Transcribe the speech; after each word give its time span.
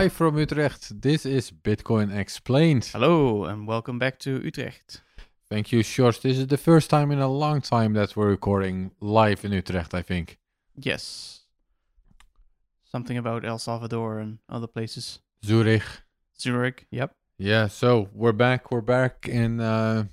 Live 0.00 0.14
from 0.14 0.38
Utrecht, 0.38 1.02
this 1.02 1.26
is 1.26 1.50
Bitcoin 1.50 2.10
Explained. 2.16 2.86
Hello 2.86 3.44
and 3.44 3.66
welcome 3.68 3.98
back 3.98 4.18
to 4.20 4.40
Utrecht. 4.42 5.02
Thank 5.50 5.72
you, 5.72 5.80
Sjors. 5.80 6.22
This 6.22 6.38
is 6.38 6.46
the 6.46 6.56
first 6.56 6.88
time 6.88 7.10
in 7.10 7.18
a 7.18 7.28
long 7.28 7.60
time 7.60 7.92
that 7.92 8.16
we're 8.16 8.30
recording 8.30 8.92
live 9.02 9.44
in 9.44 9.52
Utrecht, 9.52 9.92
I 9.92 10.00
think. 10.00 10.38
Yes. 10.74 11.40
Something 12.90 13.18
about 13.18 13.44
El 13.44 13.58
Salvador 13.58 14.20
and 14.20 14.38
other 14.48 14.66
places. 14.66 15.18
Zurich. 15.44 15.82
Zurich, 16.40 16.86
yep. 16.90 17.12
Yeah, 17.36 17.66
so 17.66 18.08
we're 18.14 18.32
back. 18.32 18.70
We're 18.70 18.80
back 18.80 19.28
in 19.28 19.60
uh, 19.60 20.04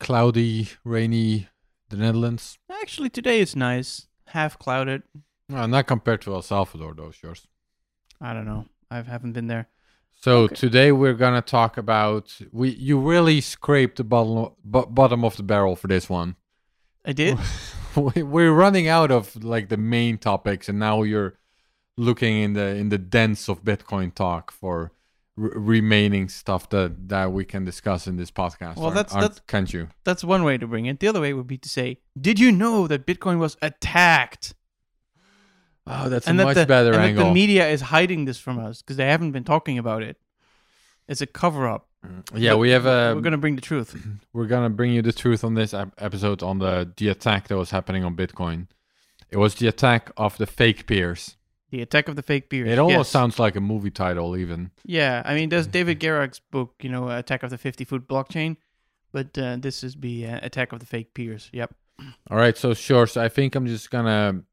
cloudy, 0.00 0.70
rainy 0.82 1.46
the 1.88 1.98
Netherlands. 1.98 2.58
Actually, 2.68 3.10
today 3.10 3.38
is 3.38 3.54
nice. 3.54 4.08
Half 4.26 4.58
clouded. 4.58 5.04
Uh, 5.54 5.68
not 5.68 5.86
compared 5.86 6.20
to 6.22 6.34
El 6.34 6.42
Salvador, 6.42 6.94
though, 6.96 7.12
Sjors. 7.12 7.46
I 8.20 8.32
don't 8.32 8.44
know. 8.44 8.66
I 8.90 9.02
haven't 9.02 9.32
been 9.32 9.46
there. 9.48 9.68
So 10.20 10.42
Okay. 10.44 10.54
today 10.56 10.92
we're 10.92 11.14
gonna 11.14 11.42
talk 11.42 11.76
about 11.76 12.36
we. 12.52 12.70
You 12.70 12.98
really 12.98 13.40
scraped 13.40 13.96
the 13.98 14.04
bottom 14.04 14.52
bo- 14.64 14.86
bottom 14.86 15.24
of 15.24 15.36
the 15.36 15.42
barrel 15.44 15.76
for 15.76 15.86
this 15.88 16.08
one. 16.10 16.36
I 17.04 17.12
did. 17.12 17.38
We- 17.96 18.22
we're 18.22 18.52
running 18.52 18.86
out 18.86 19.10
of 19.10 19.42
like 19.42 19.70
the 19.70 19.76
main 19.76 20.18
topics, 20.18 20.68
and 20.68 20.78
now 20.78 21.02
you're 21.02 21.34
looking 21.96 22.36
in 22.42 22.52
the 22.52 22.66
in 22.76 22.90
the 22.90 22.98
dents 22.98 23.48
of 23.48 23.64
Bitcoin 23.64 24.14
talk 24.14 24.52
for 24.52 24.92
r- 25.36 25.50
remaining 25.56 26.28
stuff 26.28 26.68
that 26.68 27.08
that 27.08 27.32
we 27.32 27.44
can 27.44 27.64
discuss 27.64 28.06
in 28.06 28.16
this 28.16 28.30
podcast. 28.30 28.76
Well, 28.76 28.86
aren't- 28.86 28.94
that's- 28.96 29.14
aren't- 29.14 29.22
that's- 29.34 29.40
can't 29.48 29.72
you? 29.72 29.88
That's 30.04 30.22
one 30.22 30.44
way 30.44 30.58
to 30.58 30.66
bring 30.66 30.86
it. 30.86 31.00
The 31.00 31.08
other 31.08 31.20
way 31.22 31.32
would 31.32 31.46
be 31.48 31.58
to 31.58 31.68
say, 31.68 31.98
"Did 32.20 32.38
you 32.38 32.52
know 32.52 32.86
that 32.86 33.06
Bitcoin 33.06 33.38
was 33.38 33.56
attacked?" 33.62 34.54
Oh, 35.90 36.08
that's 36.08 36.26
and 36.26 36.38
a 36.38 36.42
that 36.42 36.44
much 36.46 36.54
the, 36.56 36.66
better 36.66 36.92
and 36.92 37.16
that 37.16 37.24
the 37.24 37.32
media 37.32 37.68
is 37.68 37.80
hiding 37.80 38.24
this 38.26 38.38
from 38.38 38.58
us 38.58 38.82
because 38.82 38.96
they 38.96 39.06
haven't 39.06 39.32
been 39.32 39.44
talking 39.44 39.78
about 39.78 40.02
it. 40.02 40.16
It's 41.06 41.20
a 41.20 41.26
cover 41.26 41.66
up. 41.66 41.88
yeah, 42.34 42.54
we 42.54 42.70
have 42.70 42.86
a. 42.86 43.14
We're 43.14 43.22
gonna 43.22 43.38
bring 43.38 43.56
the 43.56 43.62
truth. 43.62 43.96
we're 44.32 44.46
gonna 44.46 44.70
bring 44.70 44.92
you 44.92 45.02
the 45.02 45.12
truth 45.12 45.42
on 45.44 45.54
this 45.54 45.74
episode 45.74 46.42
on 46.42 46.58
the 46.58 46.90
the 46.96 47.08
attack 47.08 47.48
that 47.48 47.56
was 47.56 47.70
happening 47.70 48.04
on 48.04 48.14
Bitcoin. 48.16 48.66
It 49.30 49.36
was 49.38 49.54
the 49.56 49.66
attack 49.68 50.10
of 50.16 50.36
the 50.38 50.46
fake 50.46 50.86
peers. 50.86 51.36
The 51.70 51.82
attack 51.82 52.08
of 52.08 52.16
the 52.16 52.22
fake 52.22 52.48
peers. 52.48 52.68
It 52.68 52.78
almost 52.78 53.08
Yes. 53.08 53.08
sounds 53.10 53.38
like 53.38 53.56
a 53.56 53.60
movie 53.60 53.90
title, 53.90 54.36
even. 54.36 54.70
Yeah, 54.84 55.22
I 55.24 55.34
mean, 55.34 55.48
there's 55.50 55.66
David 55.66 56.00
Gerard's 56.04 56.40
book, 56.50 56.74
you 56.80 56.88
know, 56.88 57.10
Attack 57.10 57.42
of 57.42 57.50
the 57.50 57.58
50 57.58 57.84
Foot 57.84 58.08
Blockchain, 58.08 58.56
but 59.12 59.36
uh, 59.36 59.56
this 59.58 59.84
is 59.84 59.94
the 59.94 60.26
uh, 60.28 60.40
Attack 60.42 60.72
of 60.72 60.80
the 60.80 60.86
Fake 60.86 61.12
Peers. 61.12 61.50
Yep. 61.52 61.74
All 62.30 62.38
right, 62.38 62.56
so 62.56 62.70
Sjors. 62.72 63.10
So 63.10 63.22
I 63.22 63.28
think 63.28 63.54
I'm 63.54 63.66
just 63.66 63.90
gonna 63.90 64.44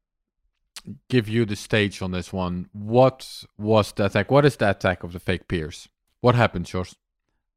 give 1.08 1.28
you 1.28 1.44
the 1.44 1.56
stage 1.56 2.02
on 2.02 2.10
this 2.12 2.32
one. 2.32 2.68
What 2.72 3.44
was 3.58 3.92
the 3.92 4.06
attack? 4.06 4.30
What 4.30 4.44
is 4.44 4.56
the 4.56 4.70
attack 4.70 5.02
of 5.02 5.12
the 5.12 5.18
fake 5.20 5.48
peers? 5.48 5.88
What 6.20 6.34
happened, 6.34 6.66
Sjors? 6.66 6.94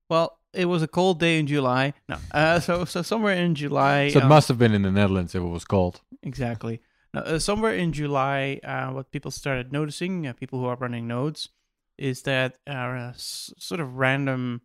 Well, 0.10 0.38
it 0.54 0.66
was 0.66 0.82
a 0.82 0.88
cold 0.88 1.20
day 1.20 1.40
in 1.40 1.48
July. 1.48 1.94
No, 2.08 2.18
uh, 2.32 2.60
so 2.60 2.86
so 2.86 3.02
somewhere 3.02 3.36
in 3.36 3.56
July. 3.56 4.10
So 4.10 4.20
it 4.20 4.26
uh, 4.26 4.28
must 4.28 4.48
have 4.48 4.58
been 4.58 4.74
in 4.74 4.82
the 4.82 4.92
Netherlands 4.92 5.36
if 5.36 5.42
it 5.42 5.46
was 5.46 5.66
cold. 5.66 6.02
exactly. 6.24 6.82
Now, 7.14 7.22
uh, 7.22 7.40
somewhere 7.40 7.74
in 7.74 7.92
July, 7.92 8.60
uh, 8.64 8.92
what 8.92 9.12
people 9.12 9.32
started 9.32 9.72
noticing, 9.72 10.28
uh, 10.28 10.34
people 10.34 10.60
who 10.60 10.66
are 10.66 10.76
running 10.76 11.08
nodes, 11.08 11.50
is 11.98 12.22
that 12.24 12.58
uh, 12.68 13.12
s- 13.14 13.54
sort 13.58 13.82
of 13.82 13.96
random 13.98 14.62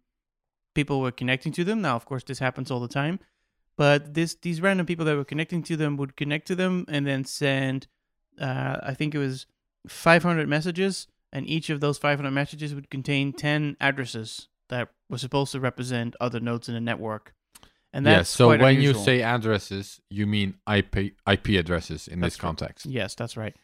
people 0.74 1.00
were 1.00 1.10
connecting 1.12 1.52
to 1.52 1.64
them. 1.64 1.80
Now, 1.80 1.96
of 1.96 2.04
course, 2.04 2.24
this 2.24 2.38
happens 2.38 2.70
all 2.70 2.80
the 2.80 2.88
time, 2.88 3.18
but 3.76 4.14
this 4.14 4.34
these 4.34 4.60
random 4.60 4.86
people 4.86 5.04
that 5.06 5.16
were 5.16 5.24
connecting 5.24 5.62
to 5.64 5.76
them 5.76 5.96
would 5.96 6.16
connect 6.16 6.46
to 6.48 6.54
them 6.54 6.84
and 6.88 7.06
then 7.06 7.24
send, 7.24 7.86
uh, 8.40 8.78
I 8.82 8.94
think 8.94 9.14
it 9.14 9.18
was 9.18 9.46
500 9.88 10.48
messages, 10.48 11.06
and 11.32 11.48
each 11.48 11.70
of 11.70 11.80
those 11.80 11.98
500 11.98 12.30
messages 12.30 12.74
would 12.74 12.90
contain 12.90 13.32
10 13.32 13.76
addresses 13.80 14.48
that 14.68 14.88
were 15.08 15.18
supposed 15.18 15.52
to 15.52 15.60
represent 15.60 16.16
other 16.20 16.40
nodes 16.40 16.68
in 16.68 16.74
the 16.74 16.80
network. 16.80 17.34
And 17.92 18.04
that's 18.04 18.18
yes. 18.18 18.28
So 18.30 18.48
when 18.48 18.80
you 18.80 18.92
say 18.94 19.22
addresses, 19.22 20.00
you 20.10 20.26
mean 20.26 20.54
IP 20.68 21.14
IP 21.30 21.48
addresses 21.50 22.08
in 22.08 22.18
That's 22.18 22.34
this 22.34 22.42
right. 22.42 22.48
context. 22.48 22.86
Yes, 22.86 23.14
that's 23.14 23.36
right. 23.36 23.54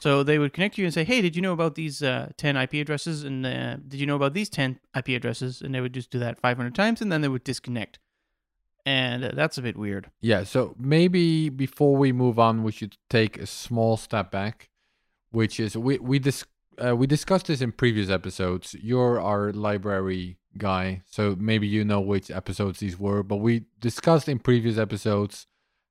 So 0.00 0.22
they 0.22 0.38
would 0.38 0.54
connect 0.54 0.78
you 0.78 0.86
and 0.86 0.94
say, 0.94 1.04
"Hey, 1.04 1.20
did 1.20 1.36
you 1.36 1.42
know 1.42 1.52
about 1.52 1.74
these 1.74 2.02
uh, 2.02 2.30
ten 2.38 2.56
IP 2.56 2.74
addresses? 2.74 3.24
And 3.24 3.44
uh, 3.44 3.76
did 3.76 4.00
you 4.00 4.06
know 4.06 4.16
about 4.16 4.32
these 4.32 4.48
ten 4.48 4.80
IP 4.96 5.08
addresses?" 5.08 5.60
And 5.60 5.74
they 5.74 5.82
would 5.82 5.92
just 5.92 6.10
do 6.10 6.18
that 6.18 6.40
500 6.40 6.74
times, 6.74 7.02
and 7.02 7.12
then 7.12 7.20
they 7.20 7.28
would 7.28 7.44
disconnect. 7.44 7.98
And 8.86 9.24
uh, 9.24 9.30
that's 9.34 9.58
a 9.58 9.62
bit 9.62 9.76
weird. 9.76 10.10
Yeah, 10.20 10.44
so 10.44 10.74
maybe 10.78 11.48
before 11.48 11.96
we 11.96 12.12
move 12.12 12.38
on, 12.38 12.62
we 12.62 12.72
should 12.72 12.96
take 13.08 13.38
a 13.38 13.46
small 13.46 13.96
step 13.96 14.30
back, 14.30 14.68
which 15.30 15.58
is 15.58 15.76
we 15.76 15.98
we 15.98 16.18
dis- 16.18 16.44
uh, 16.84 16.94
we 16.94 17.06
discussed 17.06 17.46
this 17.46 17.60
in 17.60 17.72
previous 17.72 18.10
episodes. 18.10 18.74
You're 18.74 19.20
our 19.20 19.52
library 19.52 20.38
guy, 20.58 21.02
so 21.06 21.36
maybe 21.38 21.66
you 21.66 21.84
know 21.84 22.00
which 22.00 22.30
episodes 22.30 22.80
these 22.80 22.98
were. 22.98 23.22
But 23.22 23.36
we 23.36 23.64
discussed 23.80 24.28
in 24.28 24.38
previous 24.38 24.76
episodes 24.76 25.46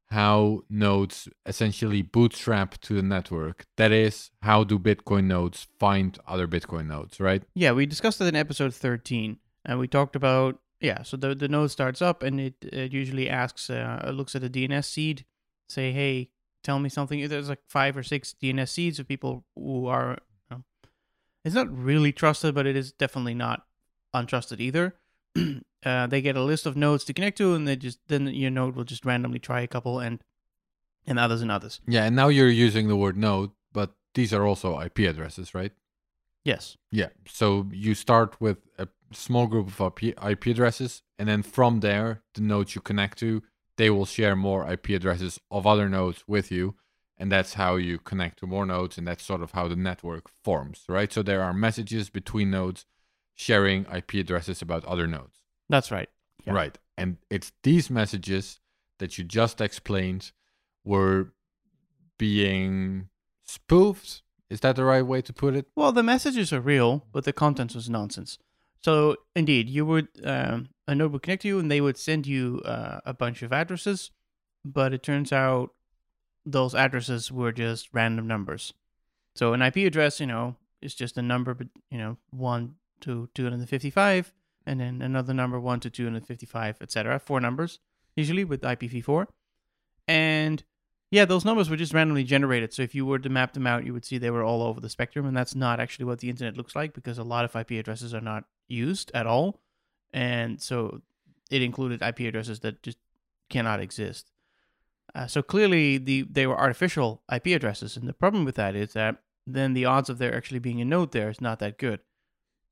how 0.10 0.62
nodes 0.70 1.28
essentially 1.48 2.04
bootstrap 2.04 2.80
to 2.82 2.94
the 2.94 3.02
network. 3.02 3.66
That 3.78 3.92
is, 3.92 4.30
how 4.44 4.64
do 4.64 4.78
Bitcoin 4.78 5.26
nodes 5.26 5.68
find 5.80 6.18
other 6.28 6.48
Bitcoin 6.48 6.88
nodes, 6.88 7.20
right? 7.20 7.42
Yeah, 7.56 7.72
we 7.72 7.88
discussed 7.88 8.22
it 8.22 8.26
in 8.26 8.36
episode 8.36 8.76
13, 8.76 9.38
and 9.66 9.80
we 9.80 9.88
talked 9.88 10.16
about 10.16 10.60
yeah. 10.84 11.02
So 11.02 11.18
the 11.18 11.34
the 11.34 11.48
node 11.48 11.72
starts 11.72 12.02
up, 12.02 12.22
and 12.22 12.40
it, 12.40 12.56
it 12.62 12.92
usually 12.92 13.30
asks, 13.30 13.70
uh, 13.70 14.12
looks 14.14 14.36
at 14.36 14.44
a 14.44 14.50
DNS 14.50 14.86
seed, 14.86 15.26
say, 15.68 15.92
"Hey, 15.94 16.30
tell 16.62 16.78
me 16.78 16.90
something." 16.90 17.28
There's 17.28 17.50
like 17.50 17.64
five 17.68 17.96
or 17.98 18.04
six 18.04 18.36
DNS 18.40 18.70
seeds 18.70 19.00
of 19.00 19.08
people 19.08 19.46
who 19.56 19.88
are. 19.88 20.20
You 20.52 20.58
know, 20.58 20.64
it's 21.46 21.56
not 21.56 21.76
really 21.76 22.12
trusted, 22.12 22.54
but 22.54 22.68
it 22.68 22.76
is 22.76 22.92
definitely 22.92 23.34
not 23.34 23.66
untrusted 24.14 24.60
either. 24.60 24.96
uh, 25.86 26.08
they 26.08 26.22
get 26.22 26.36
a 26.36 26.44
list 26.44 26.66
of 26.66 26.76
nodes 26.76 27.06
to 27.06 27.14
connect 27.14 27.38
to, 27.38 27.56
and 27.56 27.66
they 27.66 27.78
just 27.78 28.00
then 28.10 28.28
your 28.28 28.52
node 28.52 28.76
will 28.76 28.84
just 28.84 29.06
randomly 29.06 29.40
try 29.40 29.62
a 29.62 29.68
couple 29.68 30.00
and 30.00 30.22
and 31.08 31.18
others 31.18 31.42
and 31.42 31.50
others. 31.50 31.80
Yeah, 31.88 32.04
and 32.04 32.16
now 32.16 32.28
you're 32.28 32.50
using 32.50 32.90
the 32.90 32.98
word 32.98 33.16
node, 33.16 33.52
but 33.72 33.96
these 34.16 34.34
are 34.34 34.46
also 34.46 34.80
IP 34.82 35.00
addresses, 35.00 35.56
right? 35.56 35.72
Yes. 36.44 36.78
Yeah. 36.92 37.10
So 37.28 37.68
you 37.72 37.96
start 37.96 38.40
with 38.42 38.58
a 38.78 38.88
small 39.12 39.48
group 39.48 39.68
of 39.68 39.94
IP, 39.98 40.46
addresses, 40.48 41.02
and 41.18 41.30
then 41.30 41.44
from 41.44 41.80
there, 41.80 42.22
the 42.34 42.42
nodes 42.42 42.76
you 42.76 42.82
connect 42.82 43.18
to, 43.20 43.42
they 43.78 43.90
will 43.90 44.06
share 44.06 44.36
more 44.36 44.70
IP 44.72 44.90
addresses 44.90 45.40
of 45.50 45.66
other 45.66 45.90
nodes 45.90 46.24
with 46.28 46.52
you. 46.52 46.76
And 47.18 47.32
that's 47.32 47.54
how 47.54 47.76
you 47.76 48.00
connect 48.00 48.40
to 48.40 48.48
more 48.48 48.66
nodes. 48.66 48.98
And 48.98 49.08
that's 49.08 49.24
sort 49.24 49.42
of 49.42 49.52
how 49.52 49.68
the 49.68 49.76
network 49.76 50.30
forms, 50.44 50.84
right? 50.90 51.14
So 51.14 51.24
there 51.24 51.42
are 51.44 51.54
messages 51.54 52.10
between 52.10 52.52
nodes 52.52 52.86
sharing 53.36 53.86
IP 53.86 54.16
addresses 54.16 54.62
about 54.62 54.84
other 54.86 55.08
nodes. 55.08 55.44
That's 55.70 55.92
right. 55.92 56.10
Yeah. 56.46 56.54
Right. 56.54 56.78
And 56.98 57.18
it's 57.30 57.52
these 57.64 57.90
messages 57.90 58.60
that 59.00 59.18
you 59.18 59.24
just 59.24 59.62
explained 59.62 60.32
were 60.84 61.34
being 62.18 63.10
spoofed. 63.46 64.22
Is 64.54 64.60
that 64.60 64.76
the 64.76 64.86
right 64.86 65.02
way 65.02 65.20
to 65.24 65.34
put 65.34 65.56
it? 65.56 65.66
Well, 65.76 65.92
the 65.92 66.04
messages 66.04 66.54
are 66.54 66.62
real, 66.62 67.08
but 67.12 67.24
the 67.24 67.34
content 67.34 67.74
was 67.74 67.90
nonsense. 67.90 68.38
So, 68.84 69.16
indeed, 69.36 69.68
you 69.68 69.84
would 69.84 70.10
um, 70.24 70.70
a 70.88 70.94
node 70.94 71.12
would 71.12 71.24
connect 71.24 71.42
to 71.42 71.48
you, 71.48 71.58
and 71.58 71.72
they 71.72 71.82
would 71.82 71.98
send 71.98 72.28
you 72.28 72.62
uh, 72.64 73.00
a 73.04 73.16
bunch 73.16 73.42
of 73.42 73.52
addresses, 73.52 74.12
but 74.64 74.94
it 74.94 75.02
turns 75.02 75.34
out 75.34 75.72
those 76.46 76.76
addresses 76.76 77.32
were 77.32 77.52
just 77.52 77.90
random 77.94 78.28
numbers. 78.28 78.74
So, 79.36 79.54
an 79.54 79.64
IP 79.64 79.78
address, 79.78 80.20
you 80.20 80.28
know, 80.28 80.56
is 80.84 80.94
just 80.94 81.18
a 81.18 81.24
number, 81.24 81.56
but 81.56 81.70
you 81.90 81.98
know, 81.98 82.18
one 82.30 82.76
to 83.02 83.30
two 83.34 83.46
hundred 83.46 83.62
and 83.62 83.70
fifty-five, 83.70 84.32
and 84.68 84.80
then 84.80 85.02
another 85.02 85.34
number 85.34 85.60
one 85.60 85.80
to 85.80 85.90
two 85.90 86.04
hundred 86.04 86.28
fifty-five, 86.28 86.78
etc. 86.80 87.18
Four 87.18 87.40
numbers 87.40 87.80
usually 88.16 88.44
with 88.44 88.62
IPv4, 88.62 89.26
and 90.08 90.64
yeah, 91.14 91.26
those 91.26 91.46
numbers 91.46 91.70
were 91.70 91.76
just 91.76 91.94
randomly 91.94 92.24
generated. 92.24 92.74
So 92.74 92.82
if 92.82 92.96
you 92.96 93.06
were 93.06 93.20
to 93.20 93.30
map 93.30 93.54
them 93.54 93.68
out, 93.68 93.86
you 93.86 93.94
would 93.94 94.04
see 94.04 94.18
they 94.18 94.32
were 94.32 94.44
all 94.44 94.64
over 94.64 94.82
the 94.82 94.90
spectrum, 94.90 95.28
and 95.28 95.38
that's 95.38 95.54
not 95.54 95.80
actually 95.80 96.06
what 96.06 96.18
the 96.18 96.30
internet 96.30 96.58
looks 96.58 96.76
like 96.76 96.96
because 96.96 97.20
a 97.20 97.24
lot 97.24 97.46
of 97.46 97.56
IP 97.56 97.74
addresses 97.74 98.16
are 98.16 98.22
not 98.22 98.46
used 98.68 99.12
at 99.14 99.28
all, 99.28 99.62
and 100.12 100.60
so 100.60 101.04
it 101.52 101.62
included 101.62 102.02
IP 102.02 102.22
addresses 102.22 102.62
that 102.62 102.82
just 102.82 102.98
cannot 103.48 103.80
exist. 103.80 104.32
Uh, 105.14 105.28
so 105.28 105.44
clearly, 105.44 106.00
the 106.00 106.24
they 106.24 106.48
were 106.48 106.60
artificial 106.60 107.22
IP 107.32 107.46
addresses, 107.48 107.96
and 107.96 108.10
the 108.10 108.14
problem 108.14 108.44
with 108.44 108.56
that 108.56 108.76
is 108.76 108.94
that 108.94 109.18
then 109.46 109.76
the 109.76 109.86
odds 109.86 110.10
of 110.10 110.18
there 110.18 110.36
actually 110.36 110.58
being 110.58 110.82
a 110.82 110.86
node 110.86 111.12
there 111.12 111.30
is 111.30 111.40
not 111.40 111.60
that 111.60 111.78
good, 111.78 112.00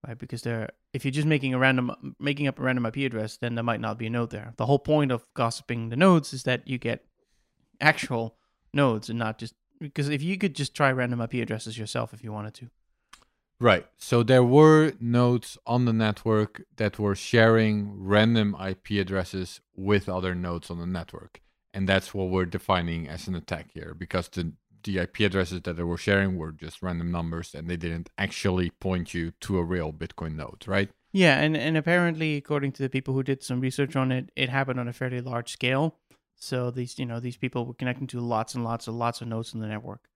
right? 0.08 0.18
Because 0.18 0.48
if 0.94 1.06
you're 1.06 1.12
just 1.12 1.28
making 1.28 1.54
a 1.54 1.60
random 1.60 2.16
making 2.20 2.48
up 2.48 2.58
a 2.58 2.64
random 2.64 2.88
IP 2.88 2.98
address, 3.06 3.38
then 3.38 3.54
there 3.54 3.64
might 3.64 3.82
not 3.82 4.00
be 4.00 4.08
a 4.08 4.10
node 4.10 4.32
there. 4.32 4.56
The 4.58 4.66
whole 4.66 4.80
point 4.80 5.12
of 5.12 5.28
gossiping 5.36 5.90
the 5.90 5.96
nodes 5.96 6.34
is 6.34 6.42
that 6.42 6.68
you 6.68 6.80
get 6.80 7.06
actual 7.82 8.36
nodes 8.74 9.10
and 9.10 9.20
not 9.20 9.38
just 9.38 9.56
because 9.80 10.10
if 10.10 10.22
you 10.22 10.38
could 10.38 10.56
just 10.56 10.76
try 10.76 10.92
random 10.92 11.22
IP 11.22 11.36
addresses 11.36 11.78
yourself 11.78 12.14
if 12.14 12.24
you 12.24 12.32
wanted 12.32 12.54
to. 12.54 12.70
Right. 13.60 13.86
So 13.98 14.24
there 14.24 14.44
were 14.44 14.94
nodes 15.00 15.58
on 15.68 15.86
the 15.86 15.94
network 15.94 16.64
that 16.78 16.98
were 16.98 17.16
sharing 17.16 17.94
random 17.96 18.56
IP 18.60 18.92
addresses 19.00 19.62
with 19.76 20.10
other 20.10 20.34
nodes 20.34 20.72
on 20.72 20.80
the 20.80 20.88
network. 20.88 21.42
And 21.74 21.88
that's 21.88 22.14
what 22.14 22.30
we're 22.30 22.46
defining 22.46 23.08
as 23.08 23.28
an 23.28 23.36
attack 23.36 23.72
here 23.74 23.94
because 23.98 24.30
the 24.30 24.54
the 24.84 24.98
IP 24.98 25.20
addresses 25.20 25.62
that 25.62 25.78
they 25.78 25.84
were 25.84 25.98
sharing 25.98 26.38
were 26.38 26.52
just 26.52 26.82
random 26.82 27.12
numbers 27.12 27.54
and 27.54 27.70
they 27.70 27.78
didn't 27.78 28.10
actually 28.18 28.72
point 28.72 29.14
you 29.14 29.32
to 29.42 29.60
a 29.60 29.64
real 29.64 29.94
Bitcoin 29.94 30.36
node, 30.36 30.68
right? 30.68 30.90
Yeah, 31.14 31.40
and, 31.40 31.58
and 31.58 31.78
apparently, 31.78 32.38
according 32.38 32.72
to 32.74 32.84
the 32.84 32.90
people 32.90 33.14
who 33.14 33.24
did 33.24 33.44
some 33.44 33.60
research 33.60 33.96
on 33.96 34.12
it, 34.12 34.32
it 34.36 34.50
happened 34.50 34.80
on 34.80 34.88
a 34.88 34.94
fairly 34.94 35.22
large 35.22 35.52
scale. 35.52 35.98
So 36.42 36.72
these, 36.72 36.98
you 36.98 37.06
know, 37.06 37.20
these 37.20 37.38
people 37.38 37.68
were 37.68 37.76
connecting 37.76 38.08
to 38.08 38.20
lots 38.20 38.56
and 38.56 38.64
lots 38.64 38.88
and 38.88 38.98
lots 38.98 39.22
of 39.22 39.28
nodes 39.28 39.54
in 39.54 39.60
the 39.60 39.68
network, 39.68 40.10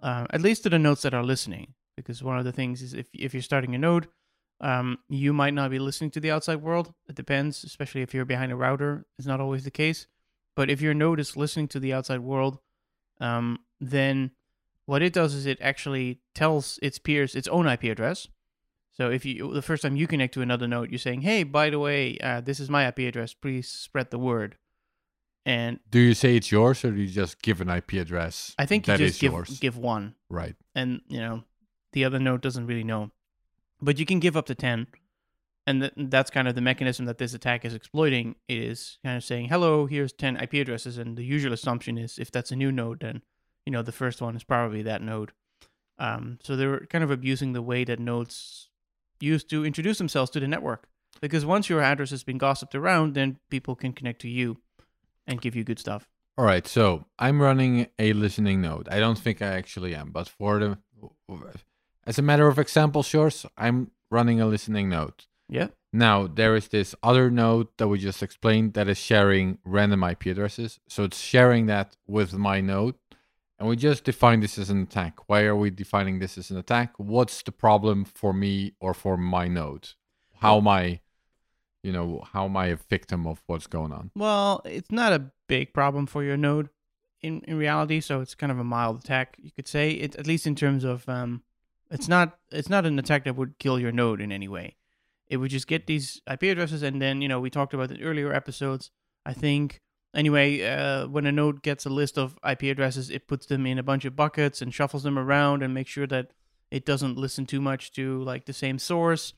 um, 0.00 0.28
at 0.30 0.40
least 0.40 0.62
to 0.62 0.70
the 0.70 0.78
nodes 0.78 1.02
that 1.02 1.12
are 1.12 1.24
listening. 1.24 1.74
Because 1.96 2.22
one 2.22 2.38
of 2.38 2.44
the 2.44 2.52
things 2.52 2.82
is 2.82 2.94
if 2.94 3.08
if 3.12 3.34
you're 3.34 3.42
starting 3.42 3.74
a 3.74 3.78
node, 3.78 4.06
um, 4.60 4.98
you 5.08 5.32
might 5.32 5.54
not 5.54 5.72
be 5.72 5.80
listening 5.80 6.12
to 6.12 6.20
the 6.20 6.30
outside 6.30 6.62
world. 6.62 6.94
It 7.08 7.16
depends, 7.16 7.64
especially 7.64 8.02
if 8.02 8.14
you're 8.14 8.24
behind 8.24 8.52
a 8.52 8.56
router. 8.56 9.06
It's 9.18 9.26
not 9.26 9.40
always 9.40 9.64
the 9.64 9.72
case. 9.72 10.06
But 10.54 10.70
if 10.70 10.80
your 10.80 10.94
node 10.94 11.18
is 11.18 11.36
listening 11.36 11.66
to 11.68 11.80
the 11.80 11.92
outside 11.92 12.20
world, 12.20 12.60
um, 13.20 13.58
then 13.80 14.30
what 14.86 15.02
it 15.02 15.12
does 15.12 15.34
is 15.34 15.46
it 15.46 15.58
actually 15.60 16.20
tells 16.32 16.78
its 16.80 16.98
peers 17.00 17.34
its 17.34 17.48
own 17.48 17.66
IP 17.66 17.84
address. 17.84 18.28
So 18.92 19.10
if 19.10 19.24
you 19.24 19.52
the 19.52 19.62
first 19.62 19.82
time 19.82 19.96
you 19.96 20.06
connect 20.06 20.34
to 20.34 20.42
another 20.42 20.68
node, 20.68 20.90
you're 20.90 20.98
saying, 20.98 21.22
"Hey, 21.22 21.42
by 21.42 21.70
the 21.70 21.80
way, 21.80 22.18
uh, 22.18 22.40
this 22.40 22.60
is 22.60 22.70
my 22.70 22.86
IP 22.86 23.00
address. 23.00 23.34
Please 23.34 23.68
spread 23.68 24.12
the 24.12 24.18
word." 24.18 24.58
And 25.44 25.80
Do 25.90 25.98
you 25.98 26.14
say 26.14 26.36
it's 26.36 26.52
yours 26.52 26.84
or 26.84 26.92
do 26.92 27.00
you 27.00 27.08
just 27.08 27.42
give 27.42 27.60
an 27.60 27.68
IP 27.68 27.94
address? 27.94 28.54
I 28.58 28.66
think 28.66 28.86
you 28.86 28.96
just 28.96 29.16
is 29.16 29.20
give 29.20 29.32
yours? 29.32 29.58
give 29.58 29.76
one, 29.76 30.14
Right. 30.30 30.54
and 30.74 31.00
you 31.08 31.18
know 31.18 31.44
the 31.92 32.04
other 32.04 32.18
node 32.20 32.40
doesn't 32.42 32.66
really 32.66 32.84
know. 32.84 33.10
But 33.80 33.98
you 33.98 34.06
can 34.06 34.20
give 34.20 34.36
up 34.36 34.46
to 34.46 34.54
ten, 34.54 34.86
and 35.66 35.80
th- 35.80 35.92
that's 35.96 36.30
kind 36.30 36.46
of 36.46 36.54
the 36.54 36.60
mechanism 36.60 37.06
that 37.06 37.18
this 37.18 37.34
attack 37.34 37.64
is 37.64 37.74
exploiting. 37.74 38.36
Is 38.48 38.98
kind 39.04 39.16
of 39.16 39.24
saying, 39.24 39.48
"Hello, 39.48 39.86
here's 39.86 40.12
ten 40.12 40.36
IP 40.36 40.54
addresses," 40.60 40.96
and 40.96 41.16
the 41.16 41.24
usual 41.24 41.52
assumption 41.52 41.98
is 41.98 42.18
if 42.20 42.30
that's 42.30 42.52
a 42.52 42.56
new 42.56 42.70
node, 42.70 43.00
then 43.00 43.22
you 43.66 43.72
know 43.72 43.82
the 43.82 43.90
first 43.90 44.22
one 44.22 44.36
is 44.36 44.44
probably 44.44 44.82
that 44.82 45.02
node. 45.02 45.32
Um, 45.98 46.38
so 46.44 46.54
they're 46.54 46.86
kind 46.86 47.02
of 47.02 47.10
abusing 47.10 47.52
the 47.52 47.62
way 47.62 47.82
that 47.84 47.98
nodes 47.98 48.70
used 49.20 49.50
to 49.50 49.64
introduce 49.64 49.98
themselves 49.98 50.30
to 50.30 50.40
the 50.40 50.48
network. 50.48 50.88
Because 51.20 51.44
once 51.44 51.68
your 51.68 51.80
address 51.82 52.10
has 52.10 52.24
been 52.24 52.38
gossiped 52.38 52.74
around, 52.74 53.14
then 53.14 53.38
people 53.50 53.74
can 53.76 53.92
connect 53.92 54.20
to 54.22 54.28
you 54.28 54.58
and 55.26 55.40
give 55.40 55.56
you 55.56 55.64
good 55.64 55.78
stuff. 55.78 56.08
All 56.38 56.44
right, 56.44 56.66
so 56.66 57.04
I'm 57.18 57.42
running 57.42 57.88
a 57.98 58.12
listening 58.14 58.62
node. 58.62 58.88
I 58.88 59.00
don't 59.00 59.18
think 59.18 59.42
I 59.42 59.48
actually 59.48 59.94
am, 59.94 60.10
but 60.10 60.28
for 60.28 60.58
the 60.58 60.78
as 62.06 62.18
a 62.18 62.22
matter 62.22 62.48
of 62.48 62.58
example, 62.58 63.04
yours, 63.10 63.46
I'm 63.56 63.90
running 64.10 64.40
a 64.40 64.46
listening 64.46 64.88
node. 64.88 65.26
Yeah. 65.48 65.68
Now 65.92 66.26
there 66.26 66.56
is 66.56 66.68
this 66.68 66.94
other 67.02 67.30
node 67.30 67.68
that 67.76 67.88
we 67.88 67.98
just 67.98 68.22
explained 68.22 68.72
that 68.74 68.88
is 68.88 68.98
sharing 68.98 69.58
random 69.64 70.02
IP 70.02 70.26
addresses. 70.26 70.80
So 70.88 71.04
it's 71.04 71.20
sharing 71.20 71.66
that 71.66 71.96
with 72.06 72.32
my 72.32 72.60
node, 72.60 72.94
and 73.58 73.68
we 73.68 73.76
just 73.76 74.04
define 74.04 74.40
this 74.40 74.58
as 74.58 74.70
an 74.70 74.82
attack. 74.82 75.28
Why 75.28 75.42
are 75.42 75.54
we 75.54 75.70
defining 75.70 76.18
this 76.18 76.38
as 76.38 76.50
an 76.50 76.56
attack? 76.56 76.94
What's 76.96 77.42
the 77.42 77.52
problem 77.52 78.04
for 78.06 78.32
me 78.32 78.72
or 78.80 78.94
for 78.94 79.18
my 79.18 79.48
node? 79.48 79.90
How 80.36 80.56
am 80.56 80.66
I, 80.66 81.01
you 81.82 81.92
know, 81.92 82.24
how 82.32 82.44
am 82.44 82.56
I 82.56 82.66
a 82.66 82.76
victim 82.76 83.26
of 83.26 83.42
what's 83.46 83.66
going 83.66 83.92
on? 83.92 84.10
Well, 84.14 84.62
it's 84.64 84.90
not 84.90 85.12
a 85.12 85.30
big 85.48 85.72
problem 85.72 86.06
for 86.06 86.22
your 86.22 86.36
node 86.36 86.70
in, 87.22 87.40
in 87.46 87.56
reality, 87.56 88.00
so 88.00 88.20
it's 88.20 88.34
kind 88.34 88.52
of 88.52 88.58
a 88.58 88.64
mild 88.64 89.00
attack, 89.00 89.36
you 89.40 89.50
could 89.50 89.68
say. 89.68 89.90
It 89.90 90.16
at 90.16 90.26
least 90.26 90.46
in 90.46 90.54
terms 90.54 90.84
of 90.84 91.08
um 91.08 91.42
it's 91.90 92.08
not 92.08 92.38
it's 92.50 92.68
not 92.68 92.86
an 92.86 92.98
attack 92.98 93.24
that 93.24 93.36
would 93.36 93.58
kill 93.58 93.78
your 93.78 93.92
node 93.92 94.20
in 94.20 94.32
any 94.32 94.48
way. 94.48 94.76
It 95.28 95.36
would 95.38 95.50
just 95.50 95.66
get 95.66 95.86
these 95.86 96.20
IP 96.30 96.42
addresses 96.44 96.82
and 96.82 97.00
then, 97.00 97.22
you 97.22 97.28
know, 97.28 97.40
we 97.40 97.50
talked 97.50 97.74
about 97.74 97.90
in 97.90 98.02
earlier 98.02 98.32
episodes. 98.32 98.90
I 99.24 99.32
think 99.32 99.80
anyway, 100.14 100.62
uh, 100.62 101.06
when 101.06 101.26
a 101.26 101.32
node 101.32 101.62
gets 101.62 101.86
a 101.86 101.90
list 101.90 102.18
of 102.18 102.38
IP 102.48 102.64
addresses, 102.64 103.08
it 103.08 103.28
puts 103.28 103.46
them 103.46 103.66
in 103.66 103.78
a 103.78 103.82
bunch 103.82 104.04
of 104.04 104.16
buckets 104.16 104.60
and 104.60 104.74
shuffles 104.74 105.04
them 105.04 105.18
around 105.18 105.62
and 105.62 105.72
makes 105.72 105.90
sure 105.90 106.06
that 106.08 106.32
it 106.70 106.84
doesn't 106.84 107.16
listen 107.16 107.46
too 107.46 107.60
much 107.60 107.92
to 107.92 108.22
like 108.22 108.46
the 108.46 108.52
same 108.52 108.78
source. 108.78 109.34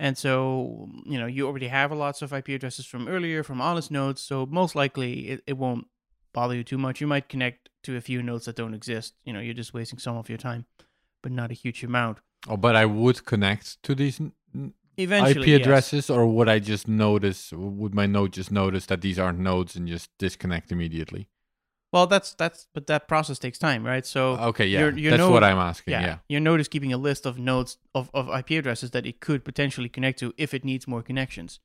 And 0.00 0.16
so, 0.16 0.88
you 1.04 1.18
know, 1.18 1.26
you 1.26 1.46
already 1.46 1.68
have 1.68 1.90
a 1.90 1.94
lots 1.94 2.22
of 2.22 2.32
IP 2.32 2.50
addresses 2.50 2.86
from 2.86 3.08
earlier 3.08 3.42
from 3.42 3.60
honest 3.60 3.90
nodes, 3.90 4.20
so 4.20 4.46
most 4.46 4.76
likely 4.76 5.28
it, 5.28 5.42
it 5.46 5.58
won't 5.58 5.86
bother 6.32 6.54
you 6.54 6.62
too 6.62 6.78
much. 6.78 7.00
You 7.00 7.06
might 7.06 7.28
connect 7.28 7.68
to 7.82 7.96
a 7.96 8.00
few 8.00 8.22
nodes 8.22 8.44
that 8.44 8.56
don't 8.56 8.74
exist. 8.74 9.14
You 9.24 9.32
know, 9.32 9.40
you're 9.40 9.54
just 9.54 9.74
wasting 9.74 9.98
some 9.98 10.16
of 10.16 10.28
your 10.28 10.38
time, 10.38 10.66
but 11.22 11.32
not 11.32 11.50
a 11.50 11.54
huge 11.54 11.82
amount. 11.82 12.18
Oh, 12.48 12.56
but 12.56 12.76
I 12.76 12.86
would 12.86 13.24
connect 13.24 13.82
to 13.82 13.94
these 13.94 14.20
Eventually, 14.96 15.42
IP 15.42 15.46
yes. 15.48 15.60
addresses, 15.60 16.10
or 16.10 16.26
would 16.26 16.48
I 16.48 16.58
just 16.58 16.88
notice? 16.88 17.52
Would 17.52 17.94
my 17.94 18.06
node 18.06 18.32
just 18.32 18.52
notice 18.52 18.86
that 18.86 19.00
these 19.00 19.18
aren't 19.18 19.38
nodes 19.38 19.76
and 19.76 19.86
just 19.88 20.10
disconnect 20.18 20.72
immediately? 20.72 21.28
Well, 21.92 22.06
that's 22.06 22.34
that's 22.34 22.66
but 22.74 22.86
that 22.88 23.08
process 23.08 23.38
takes 23.38 23.58
time, 23.58 23.82
right? 23.84 24.04
So 24.04 24.36
Okay, 24.50 24.66
yeah, 24.66 24.80
your- 24.80 24.98
your 24.98 25.10
that's 25.12 25.20
node- 25.20 25.32
what 25.32 25.42
I'm 25.44 25.56
asking. 25.58 25.92
yeah, 25.92 26.00
Yeah. 26.02 26.18
your 26.28 26.40
node 26.40 26.60
is 26.60 26.68
keeping 26.68 26.92
a 26.92 26.98
list 26.98 27.24
of 27.26 27.38
nodes 27.38 27.78
of, 27.94 28.10
of 28.12 28.28
IP 28.28 28.50
addresses 28.58 28.90
that 28.90 29.06
it 29.06 29.20
could 29.20 29.42
potentially 29.44 29.88
connect 29.88 30.18
to 30.18 30.34
if 30.36 30.52
it 30.52 30.64
needs 30.64 30.86
more 30.86 31.02
connections. 31.02 31.60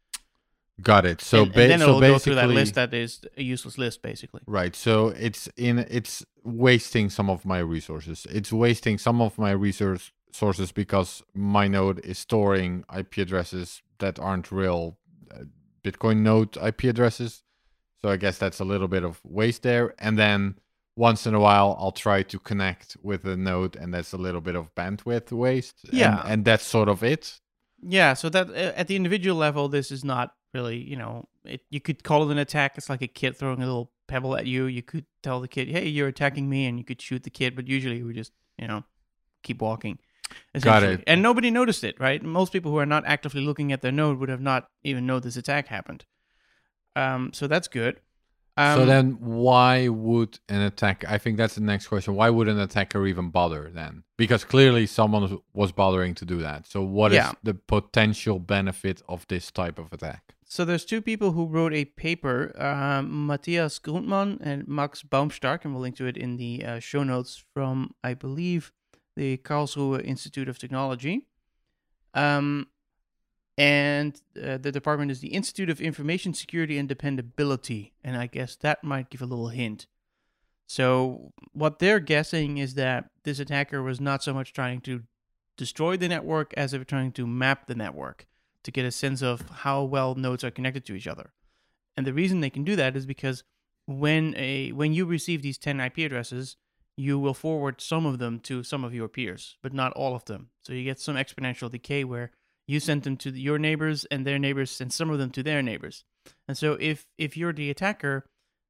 got 0.82 1.06
it. 1.06 1.22
So, 1.22 1.44
and, 1.44 1.54
ba- 1.54 1.62
and 1.62 1.72
then 1.72 1.82
it'll 1.82 2.00
go 2.00 2.14
basically, 2.14 2.20
through 2.24 2.36
that 2.36 2.50
list 2.50 2.74
that 2.76 2.94
is 2.94 3.22
a 3.38 3.44
useless 3.44 3.78
list, 3.78 4.02
basically. 4.02 4.42
right? 4.48 4.76
So 4.76 5.10
it's 5.10 5.48
in 5.56 5.80
it's 5.80 6.26
wasting 6.44 7.10
some 7.12 7.30
of 7.30 7.46
my 7.46 7.60
resources. 7.60 8.26
It's 8.30 8.52
wasting 8.52 8.98
some 8.98 9.22
of 9.22 9.38
my 9.38 9.52
resource 9.52 10.12
sources 10.32 10.72
because 10.72 11.22
my 11.36 11.68
node 11.68 12.00
is 12.04 12.18
storing 12.18 12.84
IP 12.98 13.18
addresses 13.20 13.82
that 14.00 14.18
aren't 14.20 14.52
real 14.52 14.98
uh, 15.32 15.44
Bitcoin 15.84 16.18
node 16.22 16.58
IP 16.58 16.86
addresses. 16.86 17.44
So 18.04 18.12
I 18.12 18.18
guess 18.18 18.38
that's 18.38 18.60
a 18.60 18.66
little 18.66 18.90
bit 18.90 19.04
of 19.04 19.22
waste 19.24 19.64
there. 19.64 19.94
And 19.98 20.20
then 20.20 20.56
once 20.96 21.26
in 21.26 21.34
a 21.34 21.40
while, 21.40 21.78
I'll 21.80 21.94
try 21.94 22.22
to 22.24 22.40
connect 22.40 22.98
with 23.02 23.26
a 23.26 23.38
node, 23.38 23.76
and 23.78 23.94
that's 23.94 24.12
a 24.12 24.18
little 24.18 24.42
bit 24.42 24.56
of 24.56 24.76
bandwidth 24.76 25.32
waste. 25.32 25.80
Yeah. 25.92 26.22
and, 26.26 26.44
that's 26.44 26.66
sort 26.66 26.90
of 26.90 27.04
it. 27.04 27.40
Yeah, 27.82 28.14
so 28.14 28.30
that 28.30 28.50
at 28.52 28.88
the 28.88 28.96
individual 28.96 29.38
level, 29.38 29.70
this 29.70 29.90
is 29.90 30.04
not 30.04 30.34
really, 30.54 30.78
you 30.78 30.98
know, 30.98 31.28
it, 31.46 31.62
you 31.70 31.80
could 31.80 32.04
call 32.04 32.30
it 32.30 32.32
an 32.32 32.38
attack. 32.38 32.78
It's 32.78 32.90
like 32.90 33.02
a 33.02 33.08
kid 33.08 33.38
throwing 33.38 33.62
a 33.62 33.66
little 33.66 33.92
pebble 34.08 34.36
at 34.38 34.46
you. 34.46 34.66
You 34.66 34.84
could 34.84 35.06
tell 35.22 35.42
the 35.42 35.48
kid, 35.48 35.68
"Hey, 35.68 35.88
you're 35.88 36.08
attacking 36.08 36.50
me," 36.50 36.66
and 36.66 36.78
you 36.78 36.86
could 36.86 37.02
shoot 37.02 37.24
the 37.24 37.30
kid. 37.30 37.56
But 37.58 37.68
usually, 37.68 38.02
we 38.02 38.14
just, 38.14 38.32
you 38.58 38.68
know, 38.68 38.86
keep 39.42 39.62
walking. 39.62 40.00
Got 40.62 40.84
it. 40.84 41.04
And 41.08 41.22
nobody 41.22 41.52
noticed 41.52 41.84
it, 41.84 42.00
right? 42.00 42.24
Most 42.24 42.54
people 42.54 42.72
who 42.72 42.78
are 42.78 42.86
not 42.86 43.04
actively 43.06 43.42
looking 43.42 43.74
at 43.74 43.82
their 43.82 43.92
node 43.92 44.18
would 44.20 44.30
have 44.30 44.42
not 44.42 44.70
even 44.84 45.06
known 45.06 45.22
this 45.22 45.36
attack 45.36 45.68
happened. 45.68 46.06
Um, 46.96 47.32
so 47.34 47.48
that's 47.48 47.68
good. 47.68 48.00
Um, 48.56 48.80
so 48.80 48.86
then, 48.86 49.18
why 49.20 49.88
would 49.88 50.38
an 50.48 50.62
attack? 50.62 51.04
I 51.08 51.18
think 51.18 51.38
that's 51.38 51.56
the 51.56 51.62
next 51.62 51.88
question. 51.88 52.14
Why 52.16 52.30
would 52.30 52.48
an 52.48 52.60
attacker 52.60 53.08
even 53.08 53.30
bother 53.32 53.72
then? 53.74 54.04
Because 54.16 54.44
clearly 54.44 54.86
someone 54.86 55.40
was- 55.54 55.72
bothering 55.72 56.14
to 56.16 56.26
do 56.26 56.40
that. 56.44 56.68
So, 56.68 56.84
what 56.84 57.12
is 57.14 57.16
Yeah. 57.18 57.32
the 57.42 57.56
potential 57.56 58.38
benefit 58.38 59.02
of 59.10 59.26
this 59.28 59.50
type 59.52 59.80
of 59.80 59.92
attack? 59.92 60.36
So 60.46 60.66
there's 60.66 60.86
two 60.86 61.02
people 61.02 61.32
who 61.32 61.48
wrote 61.48 61.74
a 61.74 61.86
paper, 61.86 62.54
um, 62.62 63.26
Matthias 63.26 63.80
Grundmann 63.80 64.38
and 64.40 64.68
Max 64.68 65.02
Baumstark, 65.02 65.66
and 65.66 65.74
we'll 65.74 65.82
link 65.82 65.96
to 65.96 66.06
it 66.06 66.16
in 66.16 66.38
the 66.38 66.64
uh, 66.64 66.80
show 66.80 67.02
notes 67.02 67.44
from, 67.56 67.96
I 68.04 68.14
believe, 68.14 68.72
the 69.16 69.38
Karlsruhe 69.38 70.04
Institute 70.06 70.48
of 70.48 70.60
Technology. 70.60 71.26
Um, 72.14 72.68
and 73.58 74.20
uh, 74.42 74.58
the 74.58 74.72
department 74.72 75.12
is 75.12 75.20
the 75.20 75.34
Institute 75.34 75.70
of 75.70 75.80
Information 75.80 76.34
Security 76.34 76.78
and 76.78 76.90
Dependability, 76.90 77.94
and 78.04 78.18
I 78.18 78.28
guess 78.28 78.56
that 78.58 78.84
might 78.84 79.10
give 79.10 79.22
a 79.22 79.26
little 79.26 79.50
hint. 79.50 79.86
So 80.68 81.34
what 81.52 81.80
they're 81.80 82.00
guessing 82.00 82.58
is 82.58 82.74
that 82.76 83.10
this 83.24 83.40
attacker 83.40 83.84
was 83.84 84.02
not 84.02 84.24
so 84.24 84.34
much 84.34 84.54
trying 84.54 84.82
to 84.82 85.04
destroy 85.58 85.98
the 85.98 86.08
network 86.08 86.54
as 86.58 86.74
if 86.74 86.86
trying 86.88 87.12
to 87.12 87.28
map 87.28 87.68
the 87.68 87.76
network 87.76 88.26
to 88.64 88.72
get 88.72 88.86
a 88.86 88.92
sense 88.92 89.22
of 89.22 89.42
how 89.50 89.84
well 89.84 90.16
nodes 90.16 90.44
are 90.44 90.52
connected 90.52 90.86
to 90.86 90.96
each 90.96 91.08
other. 91.08 91.32
And 91.96 92.08
the 92.08 92.14
reason 92.14 92.42
they 92.42 92.50
can 92.50 92.64
do 92.64 92.76
that 92.76 92.96
is 92.96 93.06
because 93.06 93.44
when 93.86 94.34
a 94.38 94.72
when 94.72 94.94
you 94.94 95.06
receive 95.06 95.42
these 95.42 95.58
10 95.58 95.80
IP 95.80 96.00
addresses, 96.00 96.56
you 96.96 97.20
will 97.20 97.34
forward 97.34 97.82
some 97.82 98.06
of 98.06 98.20
them 98.20 98.40
to 98.40 98.64
some 98.64 98.84
of 98.84 98.94
your 98.94 99.08
peers, 99.08 99.58
but 99.62 99.74
not 99.74 99.94
all 99.94 100.16
of 100.16 100.26
them. 100.26 100.50
So 100.62 100.74
you 100.74 100.84
get 100.84 101.00
some 101.00 101.16
exponential 101.16 101.70
decay 101.70 102.04
where 102.04 102.32
you 102.68 102.80
send 102.80 103.04
them 103.04 103.18
to 103.18 103.30
your 103.32 103.60
neighbors 103.60 104.06
and 104.06 104.26
their 104.26 104.40
neighbors 104.40 104.72
send 104.72 104.94
some 104.94 105.10
of 105.10 105.20
them 105.20 105.30
to 105.32 105.44
their 105.44 105.62
neighbors. 105.62 106.04
And 106.48 106.58
so 106.58 106.78
if 106.80 107.06
if 107.18 107.36
you're 107.36 107.54
the 107.54 107.70
attacker, 107.70 108.26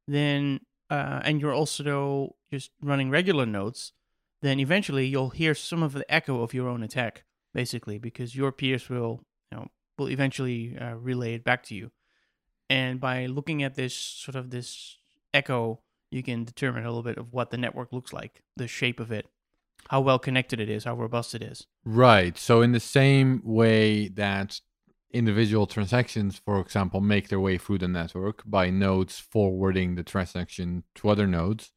then 0.07 0.61
uh, 0.89 1.21
and 1.23 1.39
you're 1.39 1.53
also 1.53 2.35
just 2.51 2.71
running 2.81 3.09
regular 3.09 3.45
nodes, 3.45 3.93
then 4.41 4.59
eventually 4.59 5.07
you'll 5.07 5.29
hear 5.29 5.55
some 5.55 5.83
of 5.83 5.93
the 5.93 6.11
echo 6.13 6.41
of 6.41 6.53
your 6.53 6.67
own 6.67 6.83
attack, 6.83 7.23
basically, 7.53 7.97
because 7.97 8.35
your 8.35 8.51
peers 8.51 8.89
will 8.89 9.23
you 9.51 9.57
know 9.57 9.67
will 9.97 10.09
eventually 10.09 10.77
uh, 10.77 10.95
relay 10.95 11.35
it 11.35 11.43
back 11.43 11.63
to 11.63 11.75
you. 11.75 11.91
And 12.69 12.99
by 12.99 13.27
looking 13.27 13.61
at 13.61 13.75
this 13.75 13.95
sort 13.95 14.35
of 14.35 14.49
this 14.49 14.97
echo, 15.33 15.81
you 16.11 16.23
can 16.23 16.43
determine 16.43 16.83
a 16.83 16.87
little 16.87 17.03
bit 17.03 17.17
of 17.17 17.33
what 17.33 17.51
the 17.51 17.57
network 17.57 17.91
looks 17.91 18.13
like, 18.13 18.41
the 18.55 18.67
shape 18.67 18.99
of 18.99 19.11
it, 19.11 19.27
how 19.89 20.01
well 20.01 20.19
connected 20.19 20.59
it 20.59 20.69
is, 20.69 20.83
how 20.83 20.95
robust 20.95 21.35
it 21.35 21.41
is. 21.41 21.67
Right. 21.83 22.37
So, 22.37 22.61
in 22.61 22.71
the 22.71 22.79
same 22.79 23.41
way 23.43 24.07
that 24.09 24.59
individual 25.11 25.67
transactions, 25.67 26.41
for 26.43 26.59
example, 26.59 26.99
make 26.99 27.29
their 27.29 27.39
way 27.39 27.57
through 27.57 27.77
the 27.77 27.87
network 27.87 28.41
by 28.45 28.69
nodes 28.69 29.19
forwarding 29.19 29.95
the 29.95 30.03
transaction 30.03 30.83
to 30.95 31.09
other 31.09 31.27
nodes, 31.27 31.71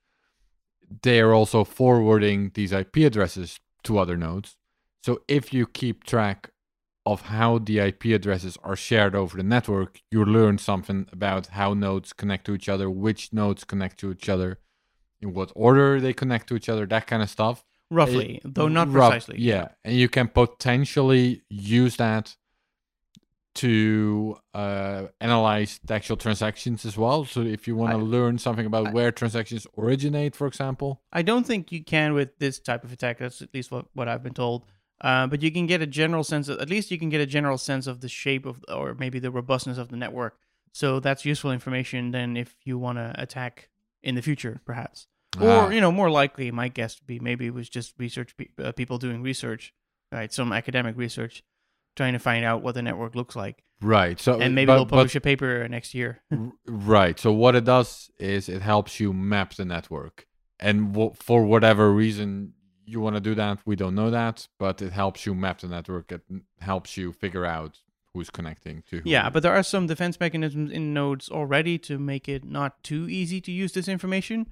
they 1.03 1.21
are 1.21 1.35
also 1.35 1.65
forwarding 1.65 2.51
these 2.55 2.73
IP 2.73 2.97
addresses 2.99 3.61
to 3.85 3.99
other 3.99 4.17
nodes. 4.17 4.57
So 5.03 5.21
if 5.29 5.53
you 5.53 5.67
keep 5.67 6.05
track 6.05 6.51
of 7.05 7.23
how 7.23 7.59
the 7.59 7.79
IP 7.79 8.07
addresses 8.07 8.59
are 8.65 8.75
shared 8.75 9.15
over 9.15 9.37
the 9.37 9.43
network, 9.43 10.01
you 10.11 10.25
learn 10.25 10.59
something 10.59 11.07
about 11.13 11.49
how 11.49 11.75
nodes 11.75 12.13
connect 12.13 12.47
to 12.47 12.55
each 12.55 12.69
other, 12.69 12.91
which 12.91 13.33
nodes 13.33 13.63
connect 13.63 14.01
to 14.01 14.11
each 14.11 14.29
other, 14.29 14.59
in 15.21 15.33
what 15.33 15.53
order 15.55 16.01
they 16.01 16.13
connect 16.13 16.49
to 16.49 16.57
each 16.57 16.69
other, 16.69 16.87
that 16.87 17.07
kind 17.07 17.23
of 17.23 17.31
stuff. 17.31 17.65
Roughly, 17.91 18.37
It- 18.45 18.55
though 18.55 18.69
not 18.69 18.91
rough- 18.93 19.13
precisely. 19.13 19.41
yeah, 19.41 19.69
and 19.85 19.95
you 19.97 20.09
can 20.09 20.29
potentially 20.29 21.43
use 21.49 21.97
that 21.97 22.37
to 23.57 24.37
uh, 24.53 25.07
analyze 25.21 25.81
the 25.83 25.95
actual 25.95 26.17
transactions 26.17 26.85
as 26.85 26.99
well. 26.99 27.25
So 27.25 27.41
if 27.41 27.67
you 27.67 27.75
want 27.75 27.93
to 27.93 27.99
learn 27.99 28.37
something 28.39 28.67
about 28.67 28.89
I- 28.89 28.91
where 28.93 29.11
transactions 29.13 29.67
originate, 29.79 30.37
for 30.37 30.47
example, 30.47 31.01
I 31.13 31.23
don't 31.23 31.47
think 31.47 31.73
you 31.73 31.83
can 31.83 32.13
with 32.13 32.39
this 32.39 32.59
type 32.59 32.85
of 32.85 32.93
attack. 32.93 33.19
That's 33.19 33.41
at 33.41 33.55
least 33.55 33.71
what, 33.71 33.87
what 33.95 34.09
I've 34.09 34.23
been 34.23 34.35
told. 34.35 34.67
Uh, 35.01 35.27
but 35.27 35.43
you 35.43 35.51
can 35.51 35.67
get 35.67 35.81
a 35.81 35.87
general 35.87 36.25
sense 36.25 36.49
of, 36.49 36.59
at 36.59 36.69
least 36.71 36.91
you 36.91 36.99
can 36.99 37.09
get 37.09 37.21
a 37.21 37.27
general 37.27 37.57
sense 37.59 37.87
of 37.87 38.01
the 38.01 38.09
shape 38.09 38.45
of, 38.47 38.63
or 38.69 38.95
maybe 38.95 39.19
the 39.19 39.31
robustness 39.31 39.79
of 39.79 39.89
the 39.89 39.97
network. 39.97 40.39
So 40.73 41.01
that's 41.01 41.25
useful 41.25 41.51
information 41.53 42.11
then 42.11 42.37
if 42.37 42.55
you 42.65 42.79
want 42.79 42.99
to 42.99 43.15
attack 43.17 43.69
in 44.03 44.15
the 44.17 44.23
future, 44.23 44.61
perhaps. 44.67 45.07
Ah, 45.41 45.67
Or, 45.67 45.73
you 45.73 45.81
know, 45.81 45.93
more 45.93 46.11
likely, 46.11 46.51
my 46.51 46.69
guess 46.69 46.99
would 47.01 47.07
be 47.07 47.19
maybe 47.21 47.47
it 47.47 47.55
was 47.55 47.69
just 47.69 47.95
research, 47.99 48.37
pe- 48.37 48.49
uh, 48.63 48.73
people 48.73 48.99
doing 48.99 49.23
research, 49.23 49.73
right? 50.13 50.33
Some 50.33 50.53
academic 50.53 50.97
research, 50.97 51.43
trying 51.97 52.13
to 52.15 52.19
find 52.19 52.45
out 52.45 52.63
what 52.63 52.75
the 52.75 52.83
network 52.83 53.15
looks 53.15 53.37
like. 53.37 53.63
right. 53.83 54.19
So 54.21 54.41
And 54.41 54.55
maybe 54.55 54.67
but- 54.67 54.75
they'll 54.77 54.85
but- 54.87 54.97
publish 54.97 55.15
a 55.17 55.21
paper 55.21 55.69
next 55.69 55.95
year. 55.95 56.21
R- 56.33 56.53
Right. 56.67 57.19
So 57.19 57.33
what 57.33 57.55
it 57.55 57.65
does 57.65 58.11
is 58.19 58.49
it 58.49 58.63
helps 58.63 58.99
you 59.01 59.13
map 59.13 59.55
the 59.55 59.65
network, 59.65 60.27
and 60.59 60.93
w- 60.95 61.13
for 61.15 61.45
whatever 61.45 61.93
reason 61.93 62.55
you 62.87 63.01
want 63.01 63.17
to 63.17 63.21
do 63.21 63.35
that, 63.35 63.59
we 63.67 63.75
don't 63.77 63.95
know 63.95 64.11
that, 64.11 64.49
but 64.59 64.81
it 64.81 64.93
helps 64.93 65.27
you 65.27 65.35
map 65.35 65.59
the 65.61 65.69
network. 65.69 66.13
It 66.13 66.23
helps 66.61 66.97
you 66.97 67.13
figure 67.13 67.45
out 67.45 67.81
who's 68.15 68.31
connecting 68.31 68.83
to 68.89 69.01
who. 69.01 69.11
Yeah, 69.11 69.29
but 69.29 69.43
there 69.43 69.53
are 69.53 69.63
some 69.65 69.87
defense 69.89 70.19
mechanisms 70.21 70.71
in 70.71 70.95
nodes 70.95 71.29
already 71.29 71.77
to 71.81 71.99
make 71.99 72.29
it 72.29 72.45
not 72.45 72.83
too 72.83 73.09
easy 73.11 73.41
to 73.43 73.53
use 73.53 73.73
this 73.73 73.89
information. 73.89 74.47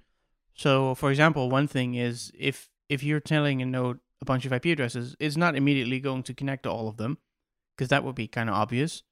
So, 0.55 0.95
for 0.95 1.11
example, 1.11 1.51
one 1.51 1.67
thing 1.67 1.95
is 1.95 2.33
if 2.39 2.69
if 2.89 3.03
you're 3.03 3.21
telling 3.21 3.63
a 3.63 3.67
node 3.67 3.99
a 4.23 4.25
bunch 4.25 4.47
of 4.47 4.53
IP 4.53 4.67
addresses, 4.67 5.17
it's 5.19 5.37
not 5.37 5.57
immediately 5.57 6.01
going 6.01 6.23
to 6.25 6.35
connect 6.35 6.63
to 6.65 6.71
all 6.71 6.89
of 6.89 6.97
them 6.97 7.19
because 7.77 7.89
that 7.89 8.05
would 8.05 8.15
be 8.15 8.29
kind 8.29 8.49
of 8.49 8.55
obvious. 8.55 9.03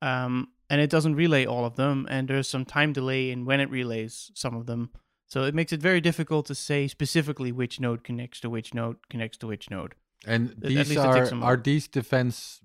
Um, 0.00 0.48
and 0.70 0.80
it 0.80 0.90
doesn't 0.90 1.14
relay 1.14 1.44
all 1.44 1.64
of 1.64 1.76
them, 1.76 2.06
and 2.10 2.28
there's 2.28 2.48
some 2.48 2.64
time 2.64 2.92
delay 2.92 3.30
in 3.30 3.44
when 3.44 3.60
it 3.60 3.70
relays 3.70 4.30
some 4.34 4.54
of 4.54 4.66
them. 4.66 4.90
So 5.26 5.44
it 5.44 5.54
makes 5.54 5.72
it 5.72 5.80
very 5.80 6.00
difficult 6.00 6.46
to 6.46 6.54
say 6.54 6.88
specifically 6.88 7.52
which 7.52 7.80
node 7.80 8.04
connects 8.04 8.40
to 8.40 8.50
which 8.50 8.72
node 8.72 8.96
connects 9.08 9.38
to 9.38 9.46
which 9.46 9.70
node. 9.70 9.94
and 10.26 10.54
these 10.58 10.96
are 10.96 11.34
are 11.42 11.56
these 11.56 11.88
defense 11.88 12.60